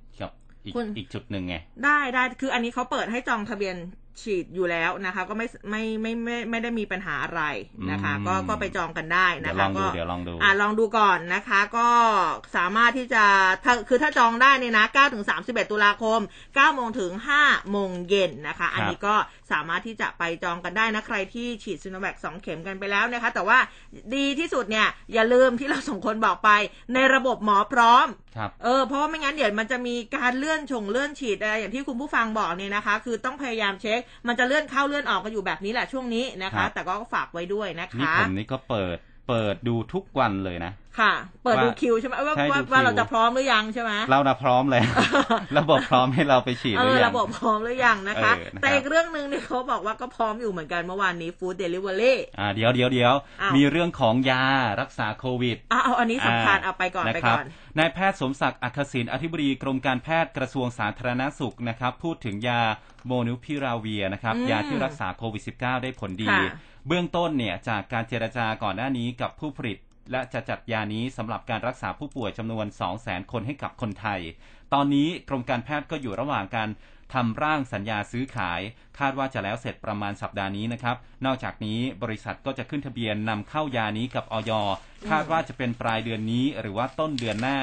[0.65, 3.77] อีกอีกจุดหนึ่งไง ได้ได้คืออันนี้เขาเปิดให้จองทะเบียน
[4.21, 7.43] ฉีดอยู่แล้วนะคะ ก็ไม่ไม่ไม่ไม่ไม่ได้มีปัญหาอะไร
[7.91, 11.89] นะคะ ก็ก็ไปจองกันได้นะคะก็เดี๋ยวลองดูอ่าลองดูก่อนนะคะ ก็
[12.55, 13.23] สามารถที่จะ
[13.63, 19.15] ถ้าคือถ้าจองได้เนี่ยนะ9ถึง31 ตุลาคม9โมงถึง5โมงเย็นนะคะ อันนี้ก็
[19.51, 23.57] สามารถที่จะไปจองกันได้นะใครที่ฉีดซิโนแวคสองเข็มกันไปแล้วนะคะ แต่ว่า
[24.15, 26.49] ดีที่สุดเนี่ยอย่าลืมที่เราส่งคนบอกไป
[26.93, 28.07] ในระบบหมอพร้อม
[28.63, 38.97] เออเพราะว่าไม่งั้นเดี๋ยวมันจะมีการเลื่อนชงเลื่อนฉีดอะไรอย่างที่คุณผู้ฟังบอกเนี่ยนะคะ คือต้องพยายามเช็ค มันจะเลื่อนเข้าเลื่อนออกกันอยู่แบบนี้แหละช่วงนี้นะคะ แต่ก็ฝากไว้ด้วยนะคะนี่ผมนี่ก็เปิด
[39.29, 42.35] เปิดดูทุกวันเลยนะ ค่ะ เปิดดูคิวใช่ไหมว่า
[42.71, 44.83] ว่าเราจะพร้อมหรือยังใช่ไหมเรานะพร้อมเลย
[45.57, 53.13] ระบบพร้อมให้เราไปฉีดหรือยังระบบพร้อมหรือยังนะคะ แต่อีกเรื่องหนึ่งเนี่ยเขาบอกว่าก็พร้อมอยู่เหมือนกันเมื่อวานนี้ Food Deliveryอ่าเดี๋ยวเดี๋ยวเดี๋ยว
[53.55, 54.43] มีเรื่องของยา
[54.81, 57.43] รักษาโควิดอ่าเอาอันนี้สำคัญเอาไปก่อนไปก่อน
[57.77, 62.61] นายแพทย์สมศักดิ์อัคศินอธิบดีกรมการแพทย์กระทรวงสาธารณสุขนะครับ พูดถึงยา
[63.05, 66.27] โมนูพิราเวียนะครับ ยาที่รักษาโควิด -19 ได้ผลดี
[66.87, 69.77] เบื้องต้นเนี่ยจากการเจรจาก่อนหน้านี้กับผู้ผลิต
[70.11, 72.65] และจะจัดยานี้สำหรับการรักษาผู้ป่วยจำนวน
[72.99, 74.19] 200,000 คนให้กับคนไทย
[74.73, 76.69] ตอนนี้กรมการแพทย์ก็อยู่ระหว่างการ
[77.13, 78.61] ทำร่างสัญญาซื้อขาย
[78.99, 80.95] คาดว่าจะแล้วเสร็จประมาณสัปดาห์นี้นะครับ
[81.25, 84.51] นอกจากนี้บริษัทก็จะขึ้นทะเบียนนำเข้ายานี้กับออย
[85.09, 87.59] คาดว่าจะเป็นปลายเดือนนี้หรือว่าต้นเดือนหน้า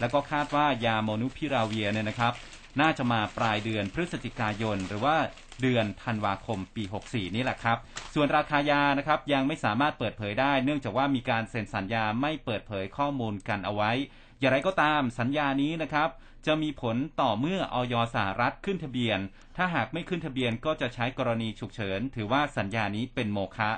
[0.00, 2.32] แล้วก็คาดว่ายาโมนูพิราเวียเนี่ยนะครับ
[2.80, 5.16] น่าจะมาปลายเดือนพฤศจิกายน หรือว่า
[5.62, 7.78] เดือนธันวาคมปี 64 นี่แหละครับ
[8.14, 13.90] ส่วนราคายานะครับยังไม่สามารถเปิดเผยได้ เนื่องจากว่ามีการเซ็นสัญญาไม่เปิดเผยข้อมูลกันเอาไว้
[14.38, 16.08] อย่างไรก็ตามสัญญานี้นะครับ
[16.46, 19.18] จะมีผลต่อเมื่อออยสหรัฐขึ้นทะเบียน
[19.56, 23.70] ถ้าหากไม่ขึ้นทะเบียนก็จะใช้กรณีฉุกเฉิน ถือว่าสัญญานี้เป็นโมฆะ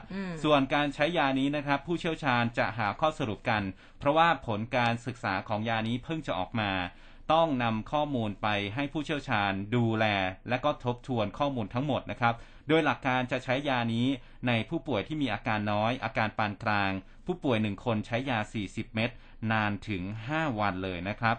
[0.44, 3.62] ส่วนการใช้ยานี้นะครับ ผู้เชี่ยวชาญจะหาข้อสรุปกัน
[3.98, 6.70] เพราะว่าผลการศึกษาของยานี้เพิ่งจะออกมา
[7.32, 10.06] ต้องนำข้อมูลไปให้ผู้เชี่ยวชาญดูแล
[10.48, 12.34] และก็ทบทวนข้อมูลทั้งหมดนะครับ
[12.68, 14.06] โดยหลักการจะใช้ยานี้
[14.46, 16.90] ในผู้ป่วยที่มีอาการน้อย อาการปานกลาง
[17.26, 19.10] ผู้ป่วยหนึ่งคนใช้ยา 40 เม็ด
[19.52, 20.02] นานถึง
[20.32, 21.36] 5 วันเลยนะครับ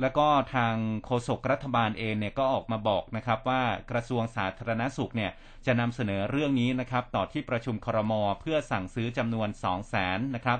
[0.00, 0.74] แล้วก็ทาง
[1.04, 5.32] โฆษกรัฐบาลเองเนี่ยก็ออกมาบอกนะครับว่ากระทรวงสาธารณสุขเนี่ย
[5.66, 10.58] จะนำเสนอเรื่องนี้นะครับต่อที่ประชุมครม เพื่อสั่งซื้อจำนวน 2 0 0แสนนะครับ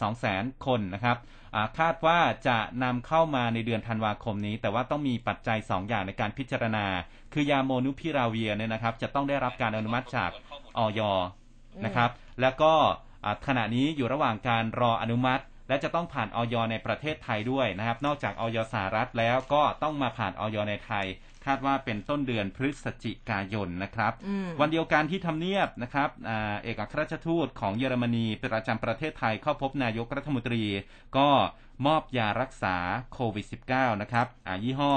[0.00, 1.16] สองแสนคนนะครับ
[1.78, 2.18] คาดว่า
[2.48, 6.86] จะนำเข้ามาในเดือนธันวาคมนี้ แต่ว่าต้องมีปัจจัย 2 อย่างในการพิจารณา
[7.32, 10.30] คือยาโมนูพิราเวียเนี่ยนะครับจะต้องได้รับการอนุมัติจาก
[10.78, 11.00] ออย
[11.84, 12.10] นะครับ
[12.40, 12.72] แล้วก็
[13.46, 21.06] ขณะนี้อยู่ระหว่างการรออนุมัติ และจะต้องผ่านออยในประเทศไทยด้วยนะครับ นอกจากออยสหรัฐแล้วก็ต้องมาผ่านออยในไทย
[21.46, 30.62] คาดว่าเป็นต้นเดือนพฤศจิกายนนะครับอืมวันเดียวกันที่ทำเนียบนะครับอ่าเอกอัครราชทูตของเยอรมนีประจำประเทศไทยเข้าพบนายกรัฐมนตรี
[31.16, 31.28] ก็
[31.86, 32.76] มอบยารักษา
[33.12, 34.94] โควิด -19 นะครับอ่ายี่ห้อ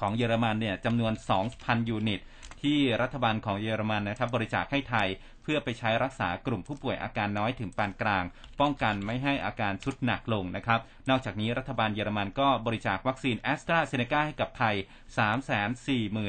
[0.00, 1.12] ของเยอรมันเนี่ยจำนวน
[1.50, 2.20] 2,000 ยูนิต
[2.62, 5.08] ที่รัฐบาลของเยอรมันนะครับบริจาคให้ไทย
[5.42, 8.24] เพื่อไปใช้รักษากลุ่มผู้ป่วยอาการน้อยถึงปานกลาง
[8.60, 10.80] ป้องกันไม่ให้อาการทรุดหนักลงนะครับ
[11.10, 14.74] นอกจากนี้รัฐบาลเยอรมันก็บริจาควัคซีนแอสตราเซเนกาให้กับไทย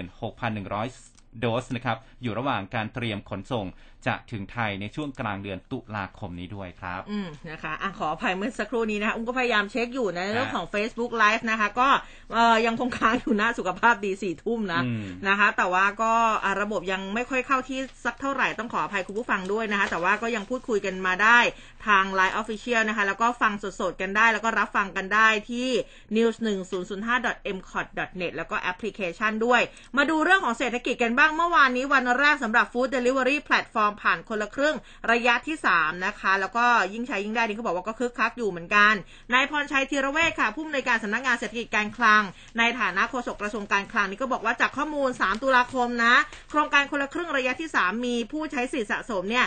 [0.08, 3.66] 346,100โดสนะครับอยู่ระหว่างการเตรียมขนส่ง
[4.08, 11.88] จะถึงไทยในช่วงกลางเดือนตุลาคมนี้ด้วยครับ อืมนะคะอะขออภัยเมื่อสักครู่นี้นะคะอุ้มก็พยายามเช็คอยู่นะในเรื่องฮะของ Facebook Live นะคะ ก็
[12.34, 16.12] เอ่อยังคงค้างอยู่นะสุขภาพดีสี่ทุ่มนะอืมนะคะ แต่ว่าก็
[16.46, 21.40] อะระบบยังไม่ค่อยเข้าที่สักเท่าไหร่ต้องขออภัยคุณผู้ฟังด้วยนะคะ แต่ว่าก็ยังพูดคุยกันมาได้
[21.88, 25.70] ทาง Line Official นะคะ แล้วก็ฟังสดๆกันได้ แล้วก็รับฟังกันได้ที่
[26.16, 27.88] news 1 0 0 5 m c o t
[28.22, 29.62] net แล้วก็แอปพลิเคชันด้วย
[29.98, 34.76] มาดูเรื่องของเศรษฐกิจกันบ้างเมื่อวานนี้วันแรกสำหรับ Food Delivery Platform ผ่านคนละครึ่ง
[35.12, 38.94] ระยะที่ 3 นะคะ แล้วก็ยิ่งใช้ยิ่งได้นี่เขาบอกว่าก็คึกคักอยู่เหมือนกัน
[39.34, 42.24] นายพรชัยธีรเวชค่ะผู้อำนวยการสำนักงานเศรษฐกิจการคลัง
[42.58, 46.16] ในฐานะโฆษกกระทรวงการคลังนี่ก็บอกว่าจากข้อมูล 3 ตุลาคมนะ
[46.50, 49.46] โครงการคนละครึ่งระยะที่ 3 มีผู้ใช้สิทธิสะสมเนี่ย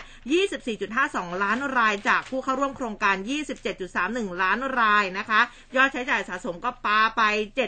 [0.71, 3.17] 24.52 ล้านรายจากผู้เข้าร่วมโครงการ
[3.79, 5.41] 27.31 ล้านรายนะคะ
[5.77, 7.23] ยอดใช้จ่ายสะสมก็ปาไป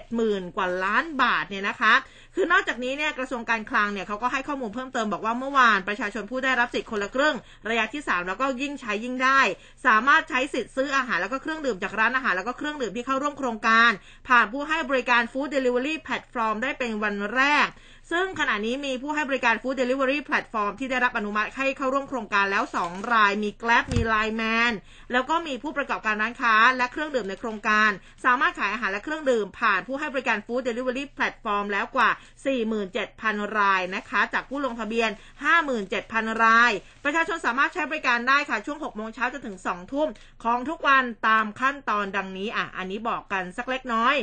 [0.05, 1.95] 70,000 กว่าล้านบาทเนี่ยนะคะ
[2.39, 7.37] คือนอกจากนี้เนี่ยกระทรวงการคลังเนี่ยเขาก็ให้ข้อมูลเพิ่มเติมบอกว่าเมื่อวานประชาชนผู้ได้รับสิทธิ์คนละครึ่ง
[7.69, 9.41] ระยะที่ 3 แล้วก็ยิ่งใช้ยิ่งได้
[9.87, 13.91] สามารถใช้สิทธิ์ซื้ออาหารแล้วก็เครื่องดื่มจากร้านอาหารแล้วก็เครื่องดื่มที่เข้าร่วมโครงการ
[14.29, 17.67] ผ่านผู้ให้บริการ Food Delivery Platform ได้เป็นวันแรก
[18.13, 24.73] ซึ่งขณะนี้มีผู้ให้บริการ Food Delivery Platform ที่ได้รับอนุมัติให้เข้าร่วมโครงการแล้ว 2 ราย มี Grab มี Line Man
[25.13, 27.91] แล้วก็มีผู้ประกอบการร้านค้า และเครื่องดื่มในโครงการ
[28.25, 32.11] สามารถขายอาหารและเครื่องดื่ม ผ่านผู้ให้บริการ Food Delivery Platform แล้วกว่า
[32.85, 35.11] 47,000 รายนะคะ จากผู้ลงทะเบียน
[35.77, 36.73] 57,000 ราย
[37.05, 40.09] ประชาชนสามารถใช้บริการได้ค่ะช่วง 6 โมงเช้าจนถึง 2 ทุ่ม
[40.45, 44.17] ของทุกวันตามขั้นตอนดังนี้อะอันนี้บอกกันสักเล็กน้อย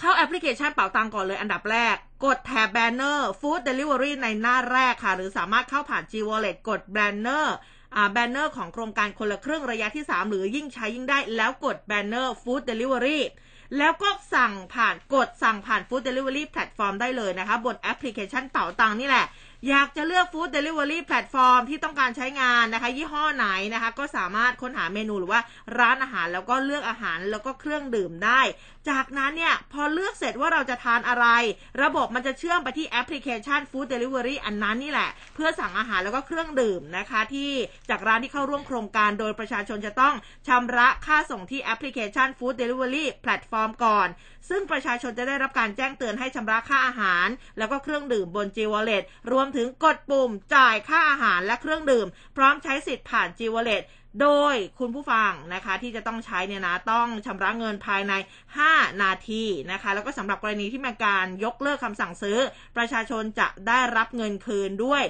[0.00, 7.56] เข้าแอปพลิเคชันเป๋าตังก่อนเลยอันดับแรก กดแถบแบนเนอร์ Food Delivery ในหน้าแรกค่ะ หรือสามารถเข้าผ่าน G Wallet กดแบนเนอร์
[7.96, 13.20] อ่แบนเนอร์ของโครงการคนละครึ่งระยะที่ 3 หรือยิ่งใช้ยิ่งได้ แล้วกดแบนเนอร์ Food Delivery
[13.78, 19.26] แล้วก็สั่งผ่านกดสั่งผ่าน Food Delivery Platform ได้เลยนะคะ บนแอปพลิเคชันเป๋าตังนี่แหละ
[19.68, 25.40] อยากจะเลือก Food Delivery Platform ที่ต้องการใช้งานนะคะ ยี่ห้อไหนนะคะ ก็สามารถค้นหาเมนูหรือว่า
[25.78, 28.40] ร้านอาหารแล้วก็เลือกอาหารแล้วก็เครื่องดื่มได้
[28.88, 31.26] จากนั้นเนี่ยพอเลือกเสร็จว่าเราจะทานอะไร
[31.82, 37.50] ระบบมันจะเชื่อมไปที่แอปพลิเคชัน Food Delivery อันนั้นนี่แหละ เพื่อสั่งอาหารแล้วก็เครื่องดื่มนะคะ ที่
[37.90, 40.14] จากร้านที่เข้าร่วมโครงการโดยประชาชนจะต้อง
[40.48, 44.08] ชำระค่าส่งที่แอปพลิเคชัน Food Delivery Platform ก่อน
[44.48, 47.28] ซึ่งประชาชนจะได้รับการแจ้งเตือนให้ชำระค่าอาหาร
[47.58, 49.02] แล้วก็เครื่องดื่มบน G Wallet
[49.32, 52.06] รวมถึงกดปุ่มจ่ายค่าอาหารและเครื่องดื่ม
[52.36, 53.82] พร้อมใช้สิทธิ์ผ่าน G Wallet
[54.20, 58.12] โดยคุณผู้ฟังนะคะที่จะต้องใช้เนี่ยนะต้องชำระเงินภายใน
[58.58, 62.38] 5 นาทีนะคะ แล้วก็สำหรับกรณีที่มีการยกเลิกคำสั่งซื้อ
[62.76, 65.02] ประชาชนจะได้รับเงินคืนด้วย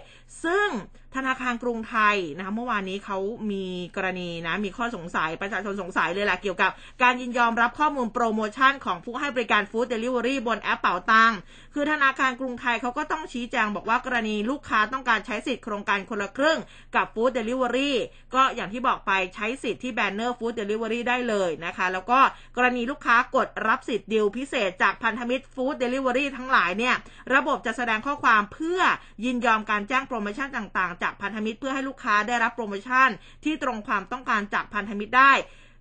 [0.44, 0.68] ซึ่ง
[1.16, 3.18] ธนาคารกรุงไทยนะคะเมื่อวานนี้เขา
[3.50, 3.64] มี
[3.96, 6.70] กรณีนะมีข้อสงสัยประชาชนสงสัยเลยแหละเกี่ยวกับ
[7.02, 11.32] การยินยอมรับข้อมูลโปรโมชั่นของผู้ให้บริการ Food Delivery บนแอปเป๋าตัง
[11.74, 16.58] คือธนาคารกรุงไทยเขาก็ต้องชี้แจงบอกว่ากรณีลูกค้าต้องการใช้สิทธิ์โครงการคนละครึ่ง
[16.96, 17.96] กับ Food Delivery
[18.34, 22.18] ก็อย่างที่บอกไปใช้สิทธิ์ที่แบนเนอร์ Food Delivery ได้เลยนะคะ แล้วก็
[22.56, 26.94] กรณีลูกค้ากดรับสิทธิ์ดีลพิเศษจากพันธมิตร Food Delivery ทั้งหลายเนี่ย
[27.34, 28.80] ระบบจะแสดงข้อความเพื่อ
[29.24, 33.09] ยินยอมการแจ้งโปรโมชั่นต่างๆจากพันธมิตรเพื่อให้ลูกค้าได้รับโปรโมชั่น
[33.44, 35.32] ที่ตรงความต้องการจากพันธมิตรได้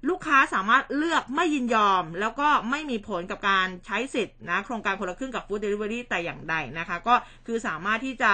[0.09, 7.15] ลูกค้าสามารถเลือกไม่ยินยอม แล้วก็ไม่มีผลกับการใช้สิทธิ์นะโครงการคนละครึ่งกับฟู้ดเดลิเวอรี่แต่อย่างใดนะคะ ก็
[7.47, 8.33] คือสามารถที่จะ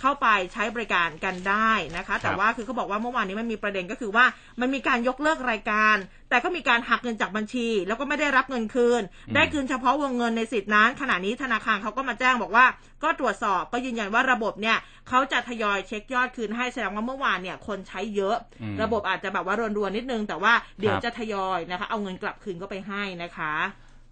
[0.00, 4.24] เข้าไปใช้บริการกันได้นะคะ แต่ว่าคือเขาบอกว่าเมื่อวานนี้มันมีประเด็นก็คือว่า
[4.60, 5.96] มันมีการยกเลิกรายการ
[6.30, 12.66] แต่ก็มีการหักเงินจากบัญชี แล้วก็ไม่ได้รับเงินคืนอืมได้คืนเฉพาะวงเงินในสิทธินั้น ขณะนี้ธนาคารเขาก็มาแจ้งบอกว่า
[13.02, 14.76] ก็ตรวจสอบก็ยืนยันว่าระบบเนี่ย
[15.08, 23.54] เขาจะทยอยเช็คยอดคืนให้แสดงว่าเมื่อวานเนี่ยคนใช้เยอะอืมระบบอาจจะแบบว่ารวนๆนิดนึง แต่ว่าเดี๋ยวครับจะทยอยนะคะ เอาเงินกลับคืนก็ไปให้นะคะ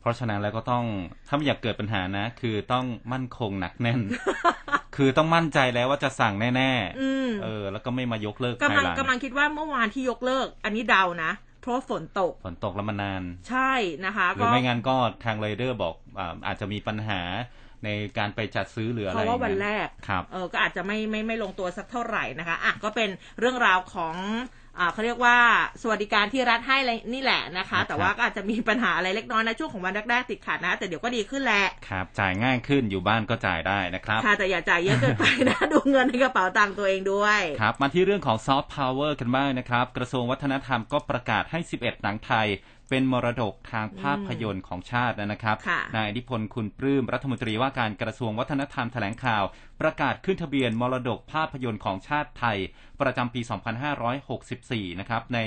[0.04, 0.84] เพราะฉะนั้นแล้วก็ต้อง
[1.28, 4.00] ถ้าไม่อยากเกิดปัญหานะ คือต้องมั่นคงหนักแน่น
[4.96, 13.72] คือต้องมั่นใจแล้วว่าจะสั่งแน่อืมๆเออ แล้วก็ไม่มายกเลิกกำภายลังหลังกำลังคิดว่าเมื่อวานที่ยกเลิก อันนี้เดานะเพราะว่าฝนตก ฝนตกแล้วมันนาน ใช่
[14.04, 17.20] นะคะหรือไม่งั้นก็ทางไรเดอร์บอกอาอาจจะมีปัญหา
[17.84, 24.16] ในการไปจัดซื้อหรืออะไรเพราะว่าวันแรกครับเออก็อาจจะไม่ไม่ไม่ลงตัวสักเท่าไหร่นะคะอะก็เป็นเรื่องราวของ
[24.78, 25.36] อ่าเขาเรียกว่า
[25.82, 42.46] สวัสดิการที่รัฐให้อะไรนี่แหละนะคะนะครับแต่ว่าก็อาจจะมีปัญหาอะไรเล็กน้อยนะช่วงของวันแรกๆติดขัดนะ แต่เดี๋ยวก็ดีขึ้นแหละครับจ่ายง่ายขึ้นอยู่บ้านก็จ่ายได้นะครับค่ะแต่อย่าจ่ายเยอะเกินไปนะดูเงินในกระเป๋าตังค์ตัวเองด้วยคกลับมาที่เรื่องของซอฟต์พาวเวอร์กันบ้างนะครับ กระทรวงวัฒนธรรมก็ประกาศให้ 11 หนังไทย
[42.88, 49.44] เป็นมรดกทางภาพยนตร์ของชาตินะครับค่ะนายอิทธิพลคุณปลื้มรัฐมนตรีว่าการกระทรวงวัฒนธรรมแถลงข่าว
[49.80, 52.58] ประกาศขึ้นทะเบียนมรดกภาพยนตร์ของชาติไทย
[53.00, 53.40] ประจำปี
[54.20, 55.38] 2564 นะครับ ใน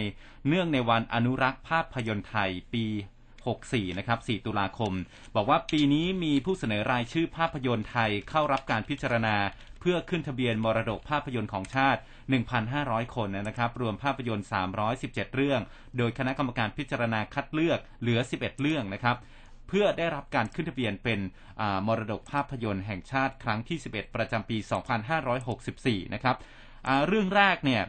[0.48, 2.86] เนื่องในวันอนุรักษ์ภาพยนตร์ไทยปี
[3.42, 4.94] 64 นะครับ 4 ตุลาคม
[5.36, 9.36] บอกว่าปีนี้มีผู้เสนอรายชื่อภาพยนตร์ไทยเข้ารับการพิจารณา
[9.80, 12.02] เพื่อขึ้นทะเบียนมรดกภาพยนตร์ของชาติ
[12.36, 14.48] 1,500 คนนะครับ รวมภาพยนตร์
[14.92, 15.62] 317 เรื่อง
[15.98, 19.18] โดยคณะกรรมการพิจารณาคัดเลือกเหลือ 11 เรื่องนะครับ
[19.68, 21.20] เพื่อได้รับการขึ้นทะเบียนเป็น
[21.62, 24.58] อามรดกภาพยนตร์แห่งชาติครั้งที่ 11 ประจำปี
[25.36, 26.36] 2564 นะครับ
[26.88, 27.84] อ่าเรื่องแรกเนี่ย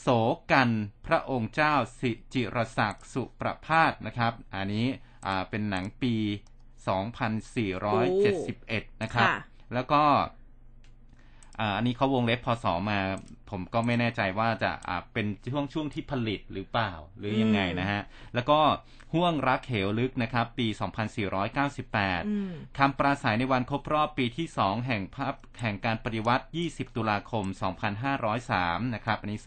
[0.00, 0.08] โส
[0.52, 0.68] กัน
[1.06, 4.86] พระองค์เจ้าสิจิรศักดิ์สุประพาสนะครับ อันนี้
[5.26, 6.14] อ่าเป็นหนังปี
[7.80, 9.36] 2471 นะครับค่ะ
[9.74, 10.02] แล้วก็
[11.60, 12.98] อ่าอันนี้เขาวงเล็บพศมา
[13.50, 18.02] ผมก็ไม่แน่ใจว่าจะอ่าเป็นช่วงช่วงที่ผลิตหรือเปล่าหรือยังไงนะฮะ
[18.34, 18.58] แล้วก็
[19.14, 20.66] ห่วงรักเหวลึกนะครับ ปี
[21.42, 27.44] 2498อืมคำปราศัยในวันครบรอบปีที่ 2 แห่งภาพแห่งการปฏิวัติ 20 ตุลาคม
[28.20, 29.40] 2503 นะครับ อันนี้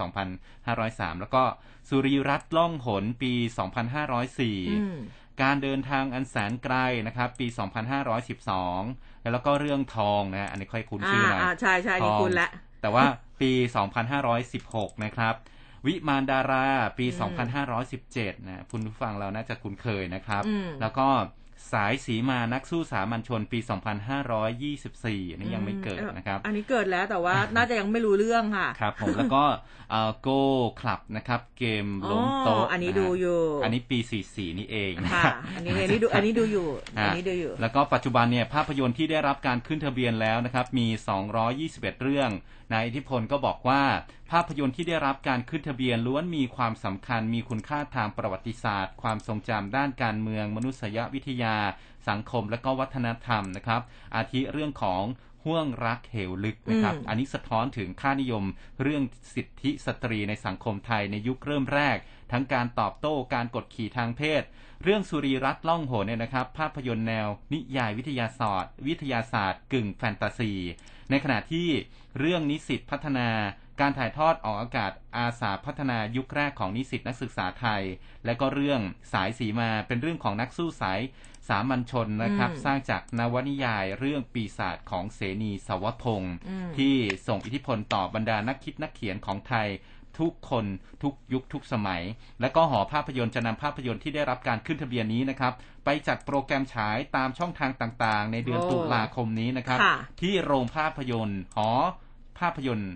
[0.57, 1.43] 2503 แล้วก็
[1.89, 6.75] สุริรัตน์ล่องหนปีอืม2504 การเดินทางอันแสนไกล
[7.07, 12.49] นะครับ ปี 2512 แล้วก็เรื่องทองนะอันนี้ค่อยคุ้นชื่อหน่อยอ่าใช่ใช่นี่ทองคุณละ
[12.81, 13.03] แต่ว่า
[13.41, 13.51] ปี
[14.27, 15.33] 2516 นะครับ
[15.85, 16.65] วิมานดารา
[16.97, 17.35] ปีอืม
[18.39, 21.07] 2517 นะคุณผู้ฟังเราน่าจะคุ้นเคยนะครับอืมแล้วก็
[21.71, 29.43] สายสีมานักสู้สามัญชนปี 2524 อันนี้ยังไม่เกิดนะครับ อันนี้เกิดแล้วแต่ว่าน่าจะยังไม่รู้เรื่องค่ะ ครับผมแล้วก็
[30.21, 30.43] โก้
[30.81, 33.99] คลับนะครับ เกมล้มโต๊ะอ๋ออันนี้ะฮะดูอยู่ อันนี้ปี
[34.29, 40.87] 44 นี่เองนะค่ะครับอันนี้อันนี้ดูอันนี้ดูอยู่อะอันนี้ดูอยู่ แล้วก็ปัจจุบันเนี่ยภาพยนตร์ที่ได้รับการขึ้นทะเบียนแล้วนะครับ มี
[41.43, 42.29] 221 เรื่อง
[42.73, 43.81] นายอิทธิพลก็บอกว่า
[44.24, 51.55] ภาพยนตร์ที่ได้รับการขึ้นทะเบียนล้วนมีความสำคัญมีคุณค่าทางประวัติศาสตร์ ความทรงจำด้านการเมือง มนุษยวิทยา
[52.09, 53.81] สังคมและก็วัฒนธรรมนะครับ
[54.15, 55.03] อาทิเรื่องของ
[55.45, 58.43] ห่วงรักเหวลึกนะครับอืมอันนี้สะท้อนถึงค่านิยม
[58.81, 59.03] เรื่อง
[59.35, 61.97] สิทธิสตรีในสังคมไทยในยุคเริ่มแรก
[62.31, 64.43] ทั้งการตอบโต้การกดขี่ทางเพศ
[64.83, 70.53] เรื่องสุรีรัตน์ล่องหนเนี่ยนะครับ ภาพยนตร์แนว นิยายวิทยาศาสตร์ วิทยาศาสตร์ กึ่งแฟนตาซี
[71.09, 71.67] ในขณะที่
[72.19, 73.29] เรื่องนิสิตพัฒนา
[73.79, 77.83] การถ่ายทอดออกอากาศอาสาพัฒนายุคแรกของนิสิตนักศึกษาไทย
[78.25, 78.81] และก็เรื่อง
[79.13, 80.99] สายสีมาเป็นเรื่องของนักสู้สาย
[81.49, 86.95] สามัญชนนะครับอืมสร้างจากนวนิยายเรื่องปีศาจของเสนีสวพงศ์อืมที่
[87.27, 89.67] ส่งอิทธิพลต่อบรรดานักคิดนักเขียนของไทย
[90.19, 90.65] ทุกคน
[91.03, 92.01] ทุกยุคทุกสมัย
[92.41, 95.53] และก็หอภาพยนตร์จะนำภาพยนตร์ที่ได้รับการขึ้นทะเบียนนี้นะครับ
[95.85, 101.69] ไปจัดโปรแกรมฉายตามช่องทางต่างๆ ในเดือนโอ้ตุลาคมนี้นะครับค่ะที่โรงภาพยนตร์หอ
[102.39, 102.91] ภาพยนตร์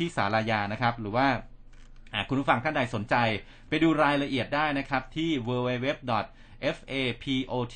[0.00, 1.28] ที่สารยานะครับ หรือว่า
[2.14, 3.14] อ่าคุณผู้ฟังท่านใดสนใจ
[3.68, 5.88] ไปดูรายละเอียดได้นะครับที่ www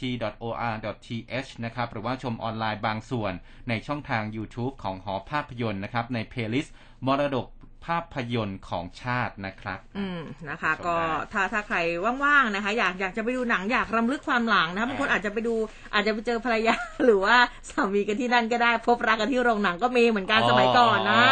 [0.05, 3.33] fapot.or.th นะครับ หรือว่าชมออนไลน์บางส่วน
[3.69, 6.75] ในช่องทาง YouTube ของหอภาพยนตร์นะครับ ใน playlist
[7.07, 7.47] มรดก
[7.87, 10.97] ภาพยนตร์ของชาตินะครับ อืมนะคะชมได้ก็
[11.33, 11.77] ถ้าถ้าใคร
[12.25, 15.55] ว่างๆนะคะ อยากอยากจะไปดูหนังอยากรำลึกความหลังนะคะบางคนอาจจะไปดู
[15.93, 17.37] อาจจะไปเจอภรรยา หรือว่า
[17.71, 21.25] สามีกันที่นั่นก็ได้ พบรักกันที่โรงหนังก็มีเหมือนกันสมัยก่อนนะ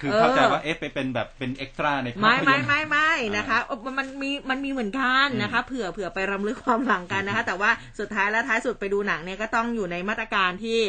[0.00, 10.80] คือเข้าใจว่าเอ๊ะไปเป็นแบบเป็น extra ในภาพไม่ยนตร์ไม่ไม่ไม่นะคะเอ่อมันมีมันมีเหมือนกันนะคะอืมเผื่อเผื่อไปรำลึกความหลังกันนะคะ แต่ว่าสุดท้ายแล้วท้ายสุดไปดูหนังเนี่ยก็ต้องอยู่ในมาตรการที่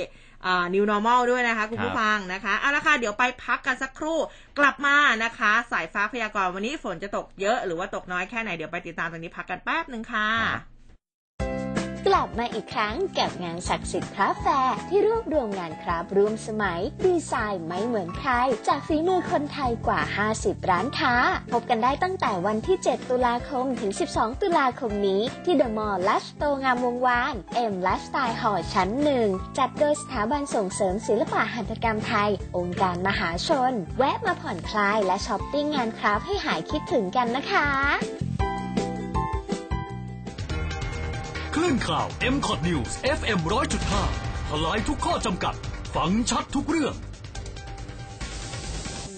[0.46, 4.20] อ่า new normal ด้วยนะคะ คุณผู้ฟังนะคะเอาละค่ะเดี๋ยวไปพักกันสักครู่
[4.60, 10.71] กลับมานะคะ สายฟ้าพยากรณ์วันนี้ฝนจะตกเยอะหรือว่าตกน้อยแค่ไหนเดี๋ยวไปติดตามตรงนี้พักกันแป๊บหนึ่งค่ะก
[12.16, 18.32] ลับมาอีกครั้งกับงาน SACIT Craft Fair ที่รวบรวมงาน craft ร่วมสมัย ดีไซน์ไม่เหมือนใคร
[18.68, 20.02] จากฝีมือคนไทยกว่า
[20.36, 21.14] 50 ร้านค้า
[21.52, 37.68] พบกันได้ตั้งแต่วันที่ 7 ตุลาคมถึง 12 ตุลาคมนี้ ที่เดอะมอลล์ไลฟ์สโตร์งามวงศ์วาน M Lifestyle Hall ชั้นหนึ่งจัดโดยสถาบันส่งเสริมศิลปหัตถกรรมไทย องค์การมหาชน แวะมาผ่อนคลายและช้อปปิ้งงาน craft ให้หายคิดถึงกันนะคะ
[41.62, 43.40] คลื่นข่าว MCOT News FM
[43.94, 45.56] 100.5ทลายทุกข้อจำกัด
[45.96, 46.94] ฟังชัดทุกเรื่อง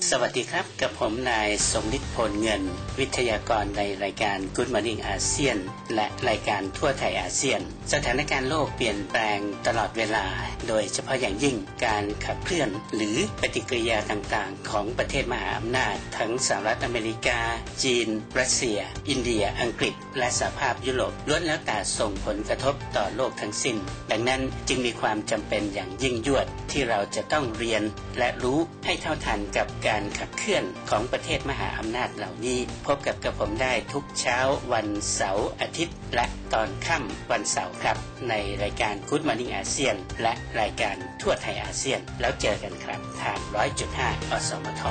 [0.09, 2.63] สวัสดีครับกับผมนายสมฤทธิ์พลเงิน
[2.99, 5.57] วิทยากรในรายการ Good Morning อาเซียน
[5.95, 7.61] และรายการทั่วไทยอาเซียน
[7.93, 10.25] สถานการณ์โลกเปลี่ยนแปลงตลอดเวลา
[10.67, 17.39] โดยเฉพาะอย่างยิ่งการขับเคลื่อน หรือปฏิกิริยาต่างๆ ของประเทศมหาอำนาจ ทั้งสหรัฐอเมริกา
[17.83, 18.07] จีน
[18.39, 18.79] รัสเซีย
[19.09, 23.77] อินเดีย อังกฤษ และสหภาพยุโรปล้วนแล้วแต่ส่งผลกระทบต่อโลกทั้งสิ้น
[24.11, 27.83] ดังนั้นจึงมีความจำเป็นอย่างยิ่งยวดที่เราจะต้องเรียน
[28.17, 34.39] และรู้ให้เท่าทันกับการการขับเคลื่อนของประเทศมหาอำนาจเหล่านี้ พบกับกระผมได้ทุกเช้า
[34.73, 37.97] วันเสาร์อาทิตย์ และตอนค่ำวันเสาร์ครับ
[38.29, 38.33] ใน
[38.63, 43.39] รายการ Good Morning อาเซียน และรายการทั่วไทยอาเซียน แล้วเจอกันครับ ทาง
[43.85, 44.83] 100.5 อสมท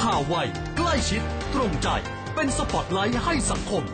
[0.00, 0.34] ข่าวไว
[0.76, 1.22] ใกล้ชิด
[1.54, 1.88] ตรงใจ
[2.34, 3.84] เป็นสปอตไลท์ให้สังคม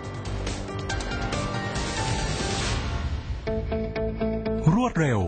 [4.74, 5.20] รวดเร็ว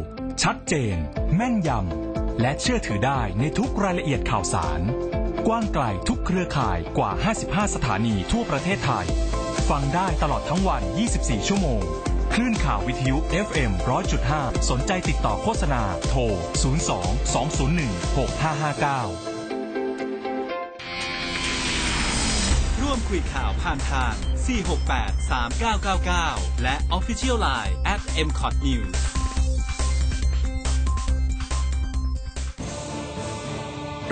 [0.42, 0.96] ชัดเจน
[1.34, 2.09] แม่นยำ
[2.40, 4.80] และเชื่อถือได้ในทุกรายละเอียดข่าวสาร
[5.46, 7.10] กว้างไกลทุกเครือข่ายกว่า
[7.42, 9.06] 55 สถานีทั่วประเทศไทย
[9.70, 10.82] ฟังได้ตลอดทั้งวัน
[11.16, 11.82] 24 ชั่วโมง
[12.34, 13.16] คลื่นข่าววิทยุ
[13.46, 13.72] FM
[14.20, 16.30] 100.5 สนใจติดต่อโฆษณา โทร 02
[17.34, 19.30] 201 6559
[22.82, 24.12] ร่วมคุยข่าวผ่านทาง
[24.72, 29.09] 468 3999 และ Official Line at mcot news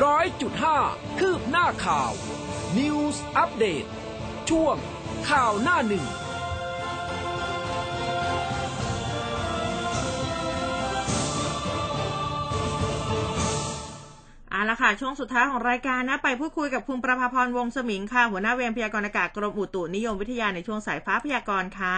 [0.05, 0.79] ร้อยจุดห้า
[1.21, 2.13] คืบหน้าข่าว
[2.79, 3.85] News อัปเดต
[4.51, 4.77] ช่วง
[5.31, 6.05] ข่าวหน้าหนึ่ง
[14.51, 21.97] เอาละค่ะ ช่วงสุดท้ายของรายการนะ ไปพูดคุยกับคุณประภาพรวงศ์สมิงค่ะ หัวหน้าเวรพยากรณ์อากาศกรมอุตุนิยมวิทยาในช่วงสายฟ้าพยากรณ์ค่ะ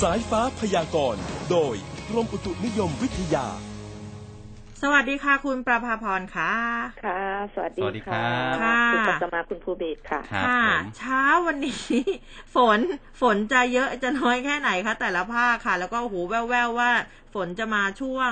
[0.00, 1.74] สายฟ้าพยากรณ์ โดย
[2.08, 3.46] กรมอุตุนิยมวิทยา
[4.82, 6.52] สวัสดีค่ะ คุณประภาพรค่ะ
[7.04, 7.22] ค่ะ
[7.54, 11.82] สวัสดีสวัสดีครัค่ะบคุณปัสมาคุณภูเบศค่ะครับค่ะผมเช้าวันนี้
[12.54, 12.80] ฝน
[13.20, 16.90] ฝนจะเยอะจะน้อยแค่ไหนคะแต่ละภาคค่ะ แล้วก็โอ้โหแววๆว่า
[17.34, 18.30] ฝนจะมาช่วง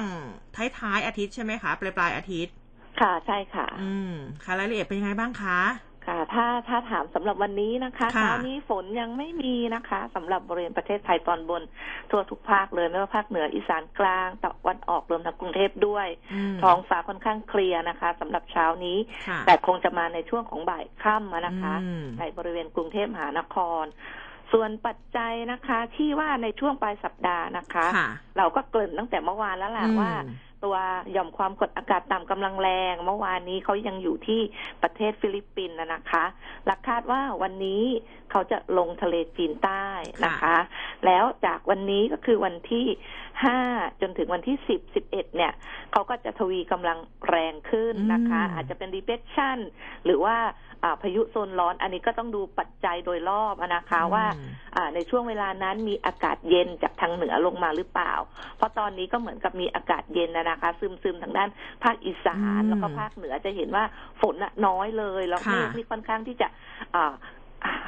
[0.57, 2.55] ท้ายๆอาทิตย์ใช่ไหมคะปลายปลายๆอาทิตย์
[3.01, 4.13] ค่ะใช่ค่ะ อืม
[4.45, 5.61] ค่ะรายละเอียดเป็นยังไงบ้างคะ
[6.07, 11.63] ค่ะ ถ้าถ้าถามสำหรับวันนี้นะคะค่ะเช้านี้ฝนยังไม่มีนะคะสำหรับบริเวณประเทศไทยตอนบน
[12.11, 16.07] ทั่วทุกภาคเลยไม่ว่าภาคเหนืออีสานกลางตะวันออกรวมทั้งกรุงเทพด้วย
[16.55, 18.99] มท้องฟ้าค่อนข้างเคลียร์นะคะสำหรับเช้านี้
[19.29, 23.85] ค่ะแต่คงจะมาในช่วงของบ่ายค่ำอะนะคะอืมในบริเวณกรุงเทพมหานคร
[24.53, 30.77] ส่วนปัจจัยนะคะ ที่ว่าในช่วงปลายสัปดาห์นะคะค่ะเราก็เกริ่นตั้งแต่เมื่อวานแล้วแหละว่าอืมตัว
[31.13, 34.41] หย่อมความกดอากาศต่ำกำลังแรง เมื่อวานนี้เขายังอยู่ที่
[34.83, 36.25] ประเทศฟิลิปปินส์นะนะคะ
[36.67, 37.83] หลักคาดว่าวันนี้
[38.31, 39.85] เขาจะลงทะเลจีนใต้
[40.25, 40.57] นะคะ
[41.07, 42.87] แล้วจากวันนี้ก็คือวันที่
[43.45, 43.61] ห้า
[44.01, 45.53] จนถึงวันที่สิบสิบเอ็ดเนี่ย
[45.93, 49.59] เขาก็จะทวีกำลังแรงขึ้นนะคะอืมอาจจะเป็น depression
[50.05, 50.37] หรือว่า
[50.83, 58.13] อ่าพายุโซนร้อน อันนี้ก็ต้องดูปัจจัยโดยรอบอะนะคะว่าอืมอ่าในช่วงเวลานั้นมีอากาศเย็นจากทางเหนือลงมาหรือเปล่า
[58.57, 61.49] เพราะตอนนี้ก็เหมือนกับมีอากาศเย็นนะนะคะซึมซึมๆทางด้าน
[61.85, 63.85] ภาคอีสานอืมแล้วก็ภาคเหนือจะเห็นว่า
[64.21, 66.49] ฝนน่ะน้อยเลยแล้วค่ะเมฆนี่ค่อนข้างที่จะ
[66.95, 67.13] อ่า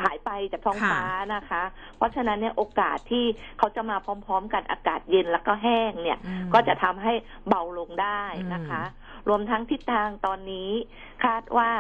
[0.03, 1.05] หายไปจากท้องค่ะฟ้า
[1.35, 1.63] นะคะ
[1.97, 3.25] เพราะฉะนั้นเนี่ยโอกาสที่
[3.59, 7.13] เขาจะมาพร้อม ๆ กันอากาศเย็นแล้วก็แห้งเนี่ยอืมก็จะทำให้
[7.49, 8.23] เบาลงได้
[8.55, 10.71] นะคะอืรวมทั้งทิศทางตอนนี้
[11.25, 11.71] คาดว่า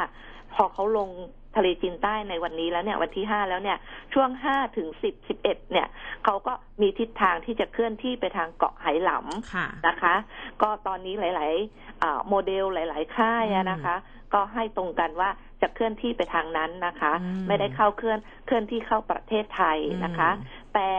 [0.54, 1.10] พอเขาลง
[1.56, 3.78] ทะเลจีนใต้ในวันนี้แล้วเนี่ยวันที่ห้าแล้วเนี่ย
[4.14, 5.88] ช่วงห้าถึงสิบสิบเอ็ดเนี่ย
[6.24, 10.14] เขาก็มีทิศทางที่จะเคลื่อนที่ไปทางเกาะไหหลำค่ะนะคะ
[10.62, 13.96] ก็ตอนนี้หลายๆอ่าโมเดลหลาย ๆ ค่ายอะนะคะ
[14.34, 15.30] ก็ให้ตรงกันว่า
[15.62, 20.90] จะเคลื่อนที่ไปทางนั้นนะคะอืมไม่ได้เข้าเคลื่อนเคลื่อนที่เข้าประเทศไทยนะคะอืมแต่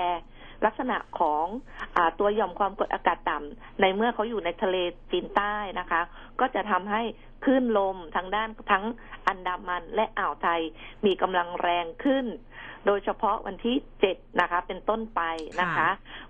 [0.66, 1.46] ลักษณะของ
[1.96, 4.76] อาตัวหย่อมความกดอากาศต่ำในเมื่อเขาอยู่ในทะเล
[5.12, 6.02] จีนใต้นะคะ
[6.40, 7.02] ก็จะทำให้
[7.44, 8.86] คลื่นลมทางด้านทั้ง
[9.28, 10.62] อันดามันและอ่าวไทย
[11.06, 12.26] มีกำลังแรงขึ้น
[12.86, 15.22] โดยเฉพาะวันที่เจ็ดนะคะ เป็นต้นไป
[15.62, 15.90] นะคะค่ะ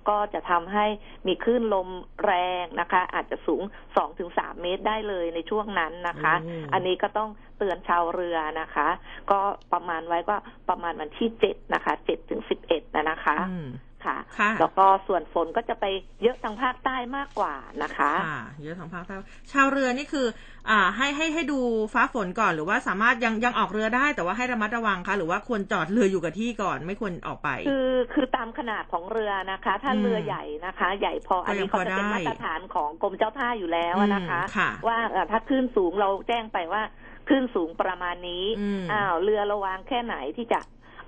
[0.10, 0.86] ก็จะทำให้
[1.28, 1.89] มีคลื่นลม
[2.26, 2.34] แร
[2.64, 3.64] งนะคะ อาจจะสูง
[3.95, 7.30] สองถึงสามเมตรได้เลยในช่วงนั้นนะคะอืมอันนี้ก็ต้อง
[7.60, 8.88] เตือนชาวเรือนะคะ
[9.32, 9.39] ก็
[9.74, 10.36] ประมาณไว้ก็
[10.70, 13.70] ประมาณวันที่เจ็ดนะคะเจ็ดถึงสิบเอ็ดนะคะอืม
[14.05, 15.86] ค่ะค่ะ แล้วก็ส่วนฝนก็จะไป
[16.24, 19.16] เยอะทางภาคใต้มากกว่านะคะค่ะเยอะทางภาคใต้
[19.51, 20.28] ชาวเรือนี่คือ
[20.70, 21.60] อ่า ให้ให้ให้ดู
[21.93, 36.82] ฟ้าฝนก่อนหรือว่าสามารถยังยังออกเรือได้ แต่ว่าให้ระมัดระวังคะหรือว่าควรจอดเรืออยู่กับที่ก่อนไม่ควรออกไป คือคือตามขนาดของเรือนะคะ ถ้าอืมเรือใหญ่นะคะ ใหญ่พออันนี้ก็เขายังพอจะเป็นได้มาตรฐานของกรมเจ้าท่าอยู่แล้วอะนะคะอืมค่ะว่าเอ่อถ้าคลื่นสูงเราแจ้งไปว่า
[37.30, 40.59] คลื่นสูงประมาณนี้อืมอ้าวเรือระวางแค่ไหนที่จะ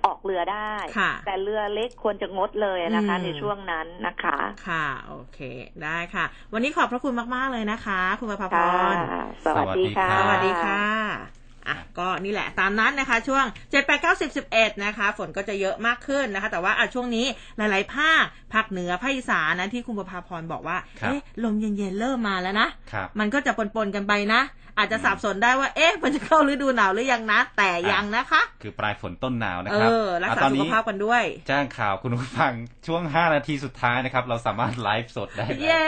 [0.04, 5.38] ออกเรือได้ค่ะแต่เรือเล็กควรจะงดเลยนะคะอืมในช่วงนั้นนะคะ ค่ะ โอเค
[5.84, 8.96] ได้ค่ะ วันนี้ขอบพระคุณมาก ๆ เลยนะคะ คุณประภาพค่ะร
[9.44, 24.42] สวัสดีค่ะ สวัสดีค่ะ อะก็นี่แหละตามนั้นนะคะ ช่วง 7 8 9 10 11 นะคะ ฝนก็จะเยอะมากขึ้นนะคะ แต่ว่าอะช่วงนี้หลายๆภาคภาคเหนือภาคอีสานนะที่คุณประภาพรบอกว่าครับเอ๊ะลมเย็นๆเริ่มมาแล้วนะครับมันก็จะปนๆกันไปนะ
[24.78, 32.52] อาจจะสับสนได้ว่าเอ๊ะมันจะเข้าฤดูหนาวหรือยังนะ แต่ยังนะคะ คือปลายฝนต้นหนาวนะเอครับอรักษาะตอนสุขนี้ภาพกันด้วยแจ้งข่าวคุณผู้ฟัง
[32.86, 35.86] ช่วง 5 นาทีสุดท้ายนะครับ เราสามารถไลฟ์สดได้แล้วเย้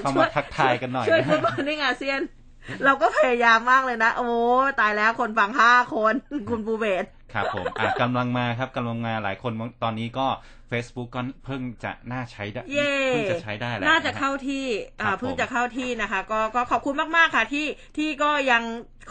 [0.00, 2.20] เข้ามาทักทายกันหน่อยช่วยนะฟุตบอลนิ่งอาเซียน
[2.84, 4.30] เราก็พยายามมากเลยนะ โอ้
[4.80, 6.14] ตายแล้วคนฟังห้าคน
[6.50, 7.04] คุณปูเบศ
[7.34, 9.52] ครับผมอะกำลังมาครับกำลังมาหลายคน
[9.82, 10.26] ตอนนี้ก็
[10.70, 14.66] Facebook ก็เพิ่งจะน่าใช้ได้เย่เพิ่งจะใช้ได้แล้วน่าจะครับเข้าที่
[15.00, 18.62] ครัอ่าบเพิ่งผมจะเข้าที่นะคะ ก็ก็ขอบคุณมากๆค่ะที่ที่ก็ยัง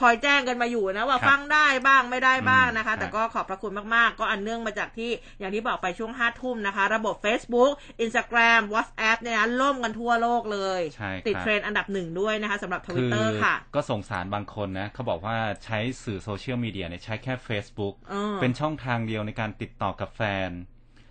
[0.01, 7.71] คอยแจ้งกันมาอยู่นะว่าครับฟังได้บ้างไม่ได้บ้างนะคะอืมแต่ก็ขอบพระคุณมากๆ ก็อันเนื่องมาจากที่อย่างที่บอกไปช่วงห้าทุ่มนะคะ ระบบ Facebook
[8.05, 20.51] Instagram WhatsApp เนี่ยนะล่มกันทั่วโลกเลยใช่ครับติดเทรนด์อันดับหนึ่งด้วยนะคะสำหรับทคืวิตเตอร์ค่ะ ก็สงสารบางคนนะเขาบอกว่าใช้สื่อโซเชียลมีเดียเนี่ยใช้แค่ Facebook เออเป็นช่องทางเดียวในการติดต่อกับแฟน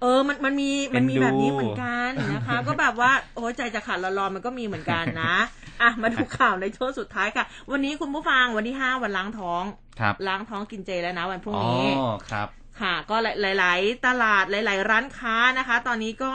[0.00, 5.34] เออ มัน มันมี มันมีเอ็นดูแบบนี้เหมือนกันนะคะ ก็แบบว่า โอ้ยใจจะขาดละลอนมันก็มีเหมือนกันนะ
[5.82, 9.62] อะ มาดูข่าวในช่วงสุดท้ายค่ะ วันนี้คุณผู้ฟังวันที่ห้าวันล้างท้อง
[10.00, 11.88] ครับ ล้างท้องกินเจแล้วนะวันพรุ่งอ๋อนี้
[12.30, 12.48] ครับ
[12.80, 13.16] ค่ะ ก็
[13.58, 16.34] หลาย ๆ ตลาด หลาย ๆ ร้านค้านะคะ ตอนนี้ก็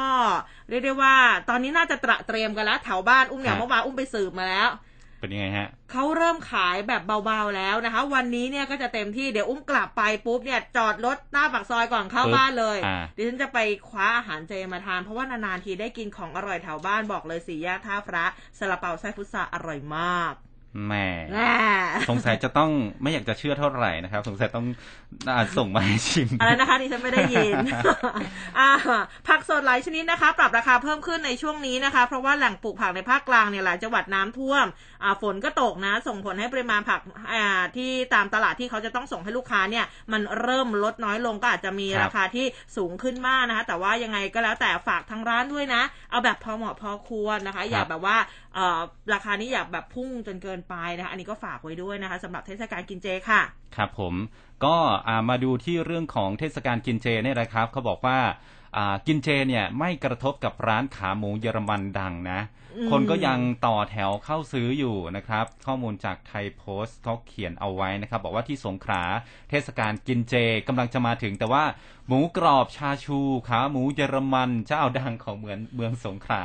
[0.69, 1.15] เรียกได้ว่า
[1.49, 4.69] ตอนนี้น่าจะตระเตรียมกันแล้วแถวบ้าน อุ้มอย่างฮะเมื่อวานอุ้มไปสืบมาแล้ว
[5.19, 13.59] เป็นยังไงฮะเขาเริ่มขายแบบเบาๆแล้วนะคะ วันนี้เนี่ยก็จะเต็มที่เดี๋ยวอุ้มกลับไปปุ๊บเนี่ยจอดรถหน้าปากซอยก่อนเข้าปึ๊บบ้านเลยอ่าดิฉันจะไป
[13.89, 18.25] คว้าอาหารเจมาทาน เพราะว่านานๆทีได้กินของอร่อยแถวบ้านบอกเลยสี่แยกท่าพระ
[18.57, 20.33] ซาลาเปาไส้พุทราอร่อยมาก
[20.85, 20.93] แหม
[21.33, 21.53] แน่
[22.09, 24.65] สงสัยจะต้องไม่อยากจะเชื่อเท่าไหร่นะครับ สงสัยต้อง
[25.29, 27.55] อาส่งมาให้ชิมอะไรนะคะดิฉันไม่ได้ยิน
[28.59, 28.69] อ่า
[29.27, 34.65] ผักสดหลายชนิดนะคะ ปรับราคาเพิ่มขึ้นในช่วงนี้นะคะ เพราะว่าแหล่งปลูกผักในภาคกลางเนี่ยหลายจังหวัดน้ำท่วม
[35.03, 36.99] อ่าฝนก็ตกนะ ส่งผลให้ปริมาณผัก
[37.33, 37.43] อ่า
[37.75, 42.45] ที่ตามตลาดที่เขาจะต้องส่งให้ลูกค้าเนี่ย มันเริ่มลดน้อยลงก็อาจจะมีครับราคาที่
[42.77, 48.17] สูงขึ้นมากนะคะ แต่ว่ายังไงก็แล้วแต่ฝากทางร้านด้วยนะ เอาแบบพอเหมาะพอควรนะคะ อย่าแบบว่า
[48.48, 48.48] เอ่อ
[49.13, 53.41] ราคานี้อย่าแบบพุ่งจนเกินไปนะคะอันนี้ก็ฝากไว้ด้วยนะคะสำหรับเทศกาลกินเจค่ะ
[53.75, 54.13] ครับผม
[54.65, 54.75] ก็
[55.07, 58.19] อ่ามาดูที่เรื่องของเทศกาลกินเจเนี่ยนะครับเขาบอกว่า
[58.77, 62.41] อ่ากินเจเนี่ยไม่กระทบกับร้านขาหมูเยอรมันดังนะ
[62.75, 69.03] อืมคนก็ยังต่อแถวเข้าซื้ออยู่นะครับ ข้อมูลจากไทยโพสต์เขาเขียนเอาไว้นะครับ บอกว่าที่สงขลา
[69.49, 70.35] เทศกาลกินเจ
[70.67, 71.63] กำลังจะมาถึง แต่ว่า
[72.07, 76.43] หมูกรอบชาชูขาหมูเยอรมันเจ้าดังของเหมือนเมืองสงขลา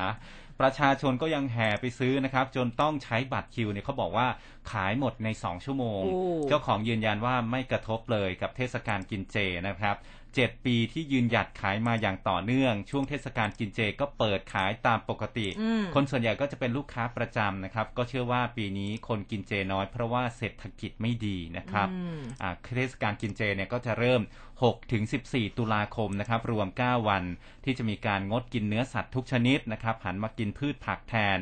[0.60, 4.26] ประชาชนก็ยังแห่ไปซื้อนะครับ จนต้องใช้บัตรคิวเนี่ยเขาบอกว่า
[4.70, 9.36] ขายหมดใน 2 ชั่วโมงโอ้เจ้าของยืนยันว่าไม่กระทบเลยกับเทศกาลกินเจ
[9.68, 9.96] นะครับ
[10.34, 24.22] เจ็ดปีที่ยืนหยัดขายมาอย่างต่อเนื่อง ช่วงเทศกาลกินเจก็เปิดขายตามปกติอืมคนส่วนใหญ่ก็จะเป็นลูกค้าประจำนะครับ ก็เชื่อว่าปีนี้คนกินเจน้อย เพราะว่าเศรษฐกิจไม่ดีนะครับอืมอ่าเทศกาลกินเจเนี่ยก็จะเริ่ม
[24.56, 27.24] 6 ถึง 14 ตุลาคมนะครับ รวม 9 วัน
[27.64, 31.38] ที่จะมีการงดกินเนื้อสัตว์ทุกชนิดนะครับหันมากินพืชผักแทน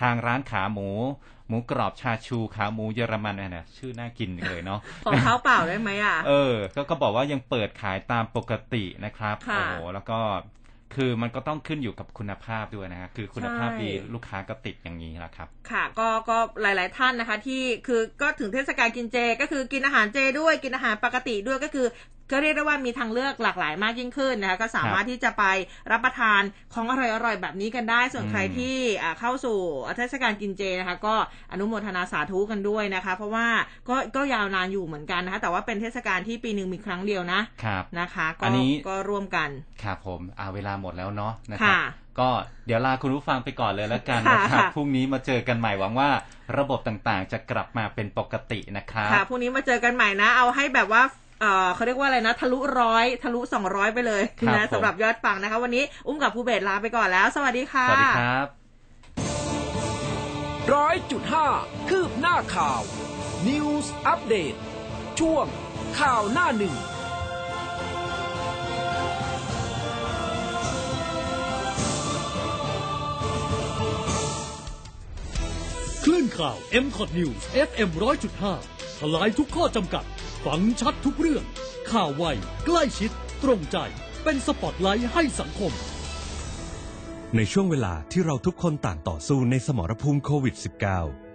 [0.00, 0.88] ทางร้านขาหมู
[1.48, 10.18] หมูกรอบชาชูขาหมูเยอรมันเนี่ยนะชื่อน่ากินเลยเนาะของเท้าเปล่าได้ไหมอะ เออ ก็ก็บอกว่ายังเปิดขายตามปกตินะครับค่ะโอ้โหแล้วก็
[10.94, 21.86] คือมันก็ต้องขึ้นอยู่กับคุณภาพด้วยนะฮะคือคุณภาพใช่ดีลูกค้าก็ติดอย่างนี้แหละครับ ค่ะ ก็ก็หลาย ๆ ท่านนะคะ ที่คือก็ถึงเทศกาลกินเจ ก็คือกินอาหารเจด้วยกินอาหารปกติด้วยก็คือ
[22.30, 25.44] ก็เรียกได้ว่ามีทางเลือกหลากหลายมากยิ่งขึ้นนะคะก็สามารถที่จะไป
[25.90, 26.42] รับประทาน
[26.74, 29.58] ของอร่อยๆ แบบนี้กันได้ ส่วนอืมใครที่อ่าเข้าสู่
[29.96, 31.14] เทศกาลกินเจนะคะ ก็
[31.52, 33.46] อนุโมทนาสาธุกันด้วยนะคะ เพราะว่า
[33.88, 39.48] ก็ก็ยาวนานอยู่เหมือนกันนะคะ แต่ว่าเป็นเทศกาลที่ปีหนึ่งมีครั้งเดียวนะครับนะคะอัก็นนี้ก็ร่วมกัน
[39.82, 41.80] ครับผมอ่าเวลาหมดแล้วเนาะนะครับค่ะ
[42.18, 42.28] ก็
[42.66, 46.08] เดี๋ยวลาคุณผู้ฟังไปก่อนเลยแล้วกันค่ะนะครับค่ะพรุ่งนี้มาเจอกันใหม่หวังว่า
[46.58, 51.02] ระบบต่างๆ จะกลับมาเป็นปกตินะครับค่ะพรุ่งนี้มาเจอกันใหม่นะ เอาให้แบบว่า
[51.40, 58.46] เอ่อเขาเรียกว่าอะไรนะ ทะลุร้อยทะลุสองร้อยไปเลยครับนะผมสำหรับยอดฟังนะคะ วันนี้อุ้มกับภูเบศลาไปก่อนแล้ว สวัสดีค่ะ สวัสดีครับ
[60.74, 61.46] ร้อยจุดห้า
[61.88, 62.80] คืบหน้าข่าว
[63.48, 64.54] News อัปเดต
[65.20, 65.46] ช่วง
[66.00, 66.74] ข่าวหน้าหนึ่ง
[76.08, 77.88] คลื่นข่าว m c o t News FM
[78.44, 80.04] 100.5 ทลายทุกข้อจำกัด
[80.44, 81.44] ฟังชัดทุกเรื่อง
[81.90, 82.24] ข่าวไว
[82.66, 83.10] ใกล้ชิด
[83.42, 83.76] ตรงใจ
[84.24, 85.72] เป็นสปอตไลท์ให้สังคม
[87.36, 91.25] ในช่วงเวลาที่เราทุกคนต่างต่อสู้ในสมรภูมิโควิด -19